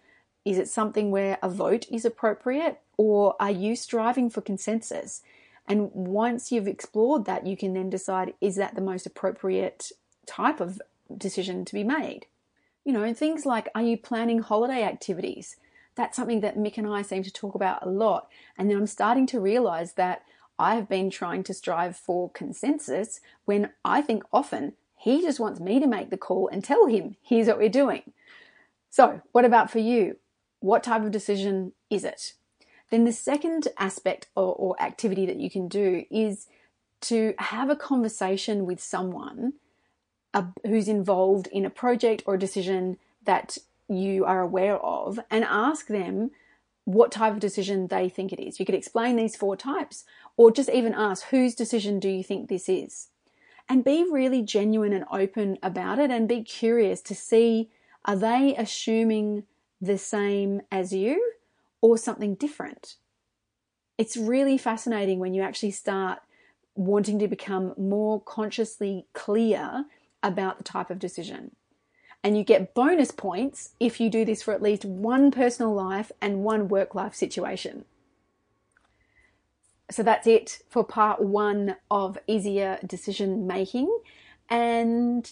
Is 0.45 0.57
it 0.57 0.69
something 0.69 1.11
where 1.11 1.37
a 1.43 1.49
vote 1.49 1.85
is 1.91 2.05
appropriate 2.05 2.79
or 2.97 3.35
are 3.39 3.51
you 3.51 3.75
striving 3.75 4.29
for 4.29 4.41
consensus? 4.41 5.21
And 5.67 5.91
once 5.93 6.51
you've 6.51 6.67
explored 6.67 7.25
that, 7.25 7.45
you 7.45 7.55
can 7.55 7.73
then 7.73 7.89
decide 7.89 8.33
is 8.41 8.55
that 8.55 8.75
the 8.75 8.81
most 8.81 9.05
appropriate 9.05 9.91
type 10.25 10.59
of 10.59 10.81
decision 11.15 11.65
to 11.65 11.73
be 11.73 11.83
made? 11.83 12.25
You 12.83 12.93
know, 12.93 13.13
things 13.13 13.45
like 13.45 13.69
are 13.75 13.81
you 13.81 13.97
planning 13.97 14.39
holiday 14.39 14.83
activities? 14.83 15.57
That's 15.95 16.15
something 16.15 16.41
that 16.41 16.57
Mick 16.57 16.77
and 16.77 16.87
I 16.87 17.01
seem 17.01 17.23
to 17.23 17.31
talk 17.31 17.55
about 17.55 17.85
a 17.85 17.89
lot. 17.89 18.29
And 18.57 18.69
then 18.69 18.77
I'm 18.77 18.87
starting 18.87 19.25
to 19.27 19.39
realize 19.39 19.93
that 19.93 20.23
I've 20.59 20.87
been 20.87 21.09
trying 21.09 21.43
to 21.43 21.53
strive 21.53 21.95
for 21.95 22.31
consensus 22.31 23.19
when 23.45 23.71
I 23.83 24.01
think 24.01 24.23
often 24.31 24.73
he 24.95 25.21
just 25.21 25.39
wants 25.39 25.59
me 25.59 25.79
to 25.79 25.87
make 25.87 26.09
the 26.09 26.17
call 26.17 26.47
and 26.47 26.63
tell 26.63 26.87
him, 26.87 27.15
here's 27.21 27.47
what 27.47 27.59
we're 27.59 27.69
doing. 27.69 28.13
So, 28.89 29.21
what 29.31 29.45
about 29.45 29.69
for 29.69 29.79
you? 29.79 30.17
What 30.59 30.83
type 30.83 31.03
of 31.03 31.11
decision 31.11 31.73
is 31.89 32.03
it? 32.03 32.33
Then 32.89 33.03
the 33.03 33.11
second 33.11 33.67
aspect 33.77 34.27
or, 34.35 34.53
or 34.53 34.81
activity 34.81 35.25
that 35.25 35.37
you 35.37 35.49
can 35.49 35.67
do 35.67 36.05
is 36.09 36.47
to 37.01 37.33
have 37.37 37.69
a 37.69 37.75
conversation 37.75 38.65
with 38.65 38.81
someone 38.81 39.53
uh, 40.33 40.43
who's 40.65 40.87
involved 40.87 41.47
in 41.47 41.65
a 41.65 41.69
project 41.69 42.23
or 42.25 42.35
a 42.35 42.39
decision 42.39 42.97
that 43.23 43.57
you 43.87 44.25
are 44.25 44.41
aware 44.41 44.77
of 44.77 45.19
and 45.29 45.43
ask 45.43 45.87
them 45.87 46.31
what 46.85 47.11
type 47.11 47.33
of 47.33 47.39
decision 47.39 47.87
they 47.87 48.07
think 48.07 48.31
it 48.31 48.41
is. 48.41 48.59
You 48.59 48.65
could 48.65 48.75
explain 48.75 49.15
these 49.15 49.35
four 49.35 49.57
types 49.57 50.05
or 50.37 50.51
just 50.51 50.69
even 50.69 50.93
ask 50.93 51.25
whose 51.27 51.55
decision 51.55 51.99
do 51.99 52.09
you 52.09 52.23
think 52.23 52.47
this 52.47 52.69
is? 52.69 53.09
and 53.69 53.83
be 53.83 54.05
really 54.09 54.41
genuine 54.41 54.93
and 54.93 55.05
open 55.11 55.57
about 55.61 55.99
it 55.99 56.09
and 56.09 56.27
be 56.27 56.41
curious 56.41 57.01
to 57.01 57.15
see 57.15 57.69
are 58.05 58.15
they 58.15 58.55
assuming 58.57 59.43
the 59.81 59.97
same 59.97 60.61
as 60.71 60.93
you 60.93 61.33
or 61.81 61.97
something 61.97 62.35
different? 62.35 62.95
It's 63.97 64.17
really 64.17 64.57
fascinating 64.57 65.19
when 65.19 65.33
you 65.33 65.41
actually 65.41 65.71
start 65.71 66.19
wanting 66.75 67.17
to 67.19 67.27
become 67.27 67.73
more 67.77 68.21
consciously 68.21 69.07
clear 69.13 69.85
about 70.21 70.57
the 70.57 70.63
type 70.63 70.89
of 70.89 70.99
decision. 70.99 71.55
And 72.23 72.37
you 72.37 72.43
get 72.43 72.73
bonus 72.73 73.11
points 73.11 73.73
if 73.79 73.99
you 73.99 74.09
do 74.09 74.25
this 74.25 74.43
for 74.43 74.53
at 74.53 74.61
least 74.61 74.85
one 74.85 75.31
personal 75.31 75.73
life 75.73 76.11
and 76.21 76.43
one 76.43 76.67
work 76.67 76.93
life 76.93 77.15
situation. 77.15 77.85
So 79.89 80.03
that's 80.03 80.27
it 80.27 80.61
for 80.69 80.83
part 80.83 81.21
one 81.21 81.77
of 81.89 82.17
easier 82.27 82.79
decision 82.85 83.47
making. 83.47 83.95
And 84.49 85.31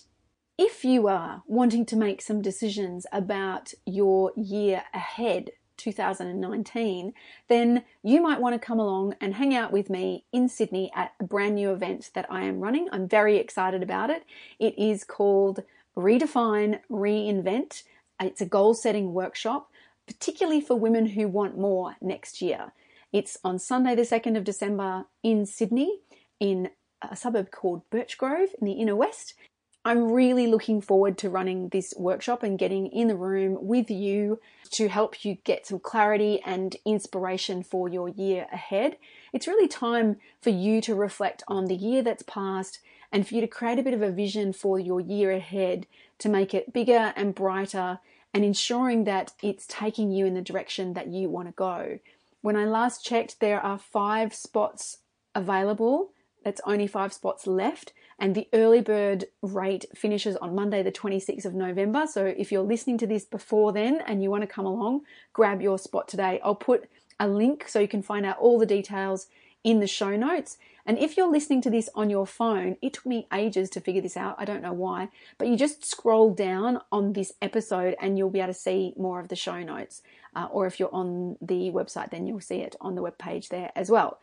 if 0.58 0.86
you 0.86 1.08
are 1.08 1.43
wanting 1.45 1.86
to 1.88 1.97
make 1.97 2.21
some 2.21 2.41
decisions 2.41 3.05
about 3.12 3.73
your 3.86 4.31
year 4.38 4.84
ahead, 4.93 5.51
2019, 5.78 7.14
then 7.48 7.84
you 8.04 8.22
might 8.22 8.42
want 8.42 8.54
to 8.54 8.66
come 8.66 8.80
along 8.80 9.16
and 9.20 9.36
hang 9.36 9.56
out 9.56 9.72
with 9.72 9.90
me 9.90 10.26
in 10.32 10.48
Sydney 10.48 10.92
at 10.96 11.14
a 11.20 11.24
brand 11.24 11.56
new 11.56 11.72
event 11.72 12.12
that 12.14 12.26
I 12.30 12.44
am 12.44 12.60
running. 12.60 12.88
I'm 12.92 13.08
very 13.08 13.38
excited 13.38 13.84
about 13.84 14.10
it. 14.10 14.24
It 14.60 14.78
is 14.78 15.04
called 15.04 15.64
Redefine 15.96 16.80
Reinvent. 16.90 17.84
It's 18.22 18.42
a 18.42 18.46
goal 18.46 18.74
setting 18.74 19.14
workshop, 19.14 19.70
particularly 20.08 20.62
for 20.62 20.76
women 20.76 21.06
who 21.08 21.28
want 21.28 21.58
more 21.58 21.96
next 22.02 22.42
year. 22.42 22.72
It's 23.12 23.38
on 23.44 23.60
Sunday, 23.60 23.96
the 23.96 24.02
2nd 24.02 24.38
of 24.38 24.44
December 24.44 25.06
in 25.24 25.46
Sydney, 25.46 26.00
in 26.40 26.70
a 27.02 27.16
suburb 27.16 27.52
called 27.52 27.90
Birchgrove 27.90 28.54
in 28.60 28.66
the 28.66 28.74
inner 28.74 28.96
west. 28.96 29.36
I'm 29.88 30.12
really 30.12 30.48
looking 30.48 30.82
forward 30.82 31.15
to 31.19 31.30
running 31.30 31.69
this 31.69 31.93
workshop 31.95 32.41
and 32.41 32.58
getting 32.58 32.88
in 32.88 33.08
the 33.08 33.15
room 33.15 33.56
with 33.62 33.91
you 33.91 34.39
to 34.71 34.89
help 34.89 35.24
you 35.24 35.36
get 35.43 35.67
some 35.67 35.78
clarity 35.78 36.41
and 36.43 36.76
inspiration 36.86 37.62
for 37.62 37.88
your 37.88 38.10
year 38.10 38.48
ahead. 38.52 38.98
It's 39.32 39.48
really 39.48 39.67
time 39.67 40.17
for 40.41 40.50
you 40.50 40.82
to 40.82 40.95
reflect 40.95 41.43
on 41.48 41.65
the 41.65 41.76
year 41.76 42.02
that's 42.02 42.24
passed 42.24 42.80
and 43.12 43.28
for 43.28 43.36
you 43.36 43.41
to 43.41 43.48
create 43.48 43.78
a 43.78 43.84
bit 43.84 43.93
of 43.93 44.02
a 44.02 44.10
vision 44.10 44.54
for 44.54 44.80
your 44.80 45.00
year 45.00 45.32
ahead 45.32 45.86
to 46.17 46.30
make 46.30 46.56
it 46.56 46.74
bigger 46.74 47.13
and 47.15 47.36
brighter 47.36 48.00
and 48.34 48.43
ensuring 48.43 49.04
that 49.04 49.34
it's 49.43 49.67
taking 49.67 50.12
you 50.12 50.26
in 50.26 50.34
the 50.34 50.41
direction 50.41 50.93
that 50.93 51.10
you 51.10 51.30
want 51.30 51.48
to 51.48 51.54
go. 51.54 52.00
When 52.41 52.56
I 52.56 52.65
last 52.65 53.06
checked, 53.06 53.39
there 53.39 53.62
are 53.62 53.78
five 53.78 54.34
spots 54.34 54.98
available. 55.36 56.10
That's 56.43 56.62
only 56.65 56.88
five 56.88 57.13
spots 57.13 57.45
left. 57.45 57.93
And 58.17 58.34
the 58.34 58.47
early 58.54 58.82
bird 58.82 59.25
rate 59.41 59.86
finishes 59.93 60.38
on 60.38 60.56
Monday, 60.56 60.82
the 60.82 60.91
26th 60.91 61.45
of 61.45 61.54
November. 61.54 62.08
So 62.08 62.25
if 62.25 62.51
you're 62.51 62.63
listening 62.63 62.97
to 62.99 63.08
this 63.08 63.25
before 63.25 63.73
then 63.73 64.01
and 64.08 64.23
you 64.23 64.32
want 64.32 64.43
to 64.43 64.47
come 64.47 64.65
along, 64.65 65.01
grab 65.34 65.62
your 65.62 65.78
spot 65.78 66.08
today. 66.08 66.39
I'll 66.43 66.56
put 66.56 66.89
a 67.19 67.28
link 67.28 67.67
so 67.67 67.80
you 67.80 67.88
can 67.88 68.01
find 68.01 68.25
out 68.25 68.38
all 68.39 68.58
the 68.58 68.65
details 68.65 69.28
in 69.63 69.80
the 69.80 69.88
show 69.88 70.15
notes. 70.15 70.58
And 70.86 70.99
if 70.99 71.17
you're 71.17 71.32
listening 71.32 71.62
to 71.63 71.71
this 71.71 71.89
on 71.95 72.12
your 72.12 72.28
phone, 72.28 72.78
it 72.82 72.93
took 72.93 73.08
me 73.08 73.28
ages 73.34 73.69
to 73.71 73.82
figure 73.82 74.01
this 74.01 74.15
out. 74.15 74.36
I 74.38 74.45
don't 74.45 74.62
know 74.62 74.73
why, 74.73 75.10
but 75.39 75.47
you 75.47 75.58
just 75.58 75.84
scroll 75.84 76.32
down 76.34 76.80
on 76.91 77.13
this 77.13 77.34
episode 77.41 77.95
and 77.99 78.17
you'll 78.17 78.30
be 78.30 78.39
able 78.39 78.54
to 78.54 78.60
see 78.60 78.93
more 78.95 79.19
of 79.19 79.30
the 79.30 79.36
show 79.36 79.63
notes. 79.63 80.04
Uh, 80.36 80.47
or 80.51 80.67
if 80.67 80.80
you're 80.80 80.93
on 80.93 81.38
the 81.41 81.71
website, 81.71 82.12
then 82.12 82.28
you'll 82.28 82.39
see 82.39 82.58
it 82.58 82.75
on 82.80 82.93
the 82.93 83.01
web 83.01 83.17
page 83.17 83.49
there 83.49 83.71
as 83.75 83.89
well. 83.89 84.19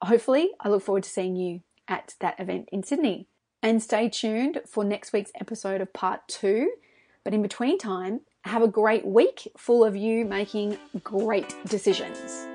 Hopefully, 0.00 0.50
I 0.58 0.68
look 0.68 0.82
forward 0.82 1.02
to 1.02 1.10
seeing 1.10 1.36
you 1.36 1.60
at 1.88 2.14
that 2.20 2.38
event 2.38 2.68
in 2.72 2.82
Sydney. 2.82 3.28
And 3.62 3.82
stay 3.82 4.08
tuned 4.08 4.60
for 4.66 4.84
next 4.84 5.12
week's 5.12 5.30
episode 5.40 5.80
of 5.80 5.92
part 5.92 6.26
two. 6.28 6.72
But 7.24 7.34
in 7.34 7.42
between 7.42 7.78
time, 7.78 8.20
have 8.44 8.62
a 8.62 8.68
great 8.68 9.06
week 9.06 9.48
full 9.56 9.84
of 9.84 9.94
you 9.94 10.24
making 10.24 10.78
great 11.04 11.54
decisions. 11.66 12.46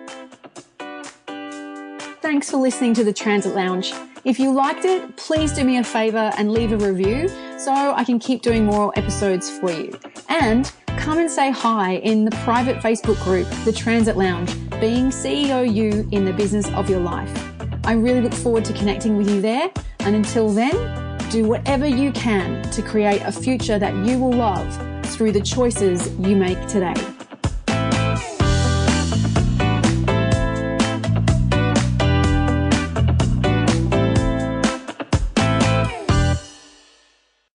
Thanks 2.21 2.51
for 2.51 2.57
listening 2.57 2.93
to 2.95 3.05
the 3.05 3.13
Transit 3.13 3.55
Lounge. 3.55 3.93
If 4.25 4.37
you 4.37 4.51
liked 4.51 4.83
it, 4.83 5.15
please 5.15 5.53
do 5.53 5.63
me 5.63 5.77
a 5.77 5.83
favor 5.83 6.31
and 6.37 6.51
leave 6.51 6.73
a 6.73 6.77
review 6.77 7.29
so 7.57 7.71
I 7.71 8.03
can 8.03 8.19
keep 8.19 8.41
doing 8.41 8.65
more 8.65 8.91
episodes 8.97 9.49
for 9.59 9.71
you. 9.71 9.97
And 10.27 10.69
come 10.97 11.19
and 11.19 11.31
say 11.31 11.51
hi 11.51 11.93
in 11.93 12.25
the 12.25 12.31
private 12.43 12.77
Facebook 12.77 13.23
group, 13.23 13.47
The 13.63 13.71
Transit 13.71 14.17
Lounge, 14.17 14.53
being 14.81 15.05
CEO 15.05 15.73
you 15.73 16.05
in 16.11 16.25
the 16.25 16.33
business 16.33 16.67
of 16.73 16.89
your 16.89 16.99
life. 16.99 17.56
I 17.87 17.93
really 17.93 18.19
look 18.19 18.33
forward 18.33 18.65
to 18.65 18.73
connecting 18.73 19.15
with 19.15 19.29
you 19.29 19.39
there. 19.39 19.71
And 19.99 20.13
until 20.13 20.49
then, 20.49 21.17
do 21.29 21.45
whatever 21.45 21.87
you 21.87 22.11
can 22.11 22.61
to 22.71 22.81
create 22.81 23.21
a 23.21 23.31
future 23.31 23.79
that 23.79 23.95
you 24.05 24.19
will 24.19 24.33
love 24.33 25.05
through 25.05 25.31
the 25.31 25.39
choices 25.39 26.13
you 26.19 26.35
make 26.35 26.59
today. 26.67 27.16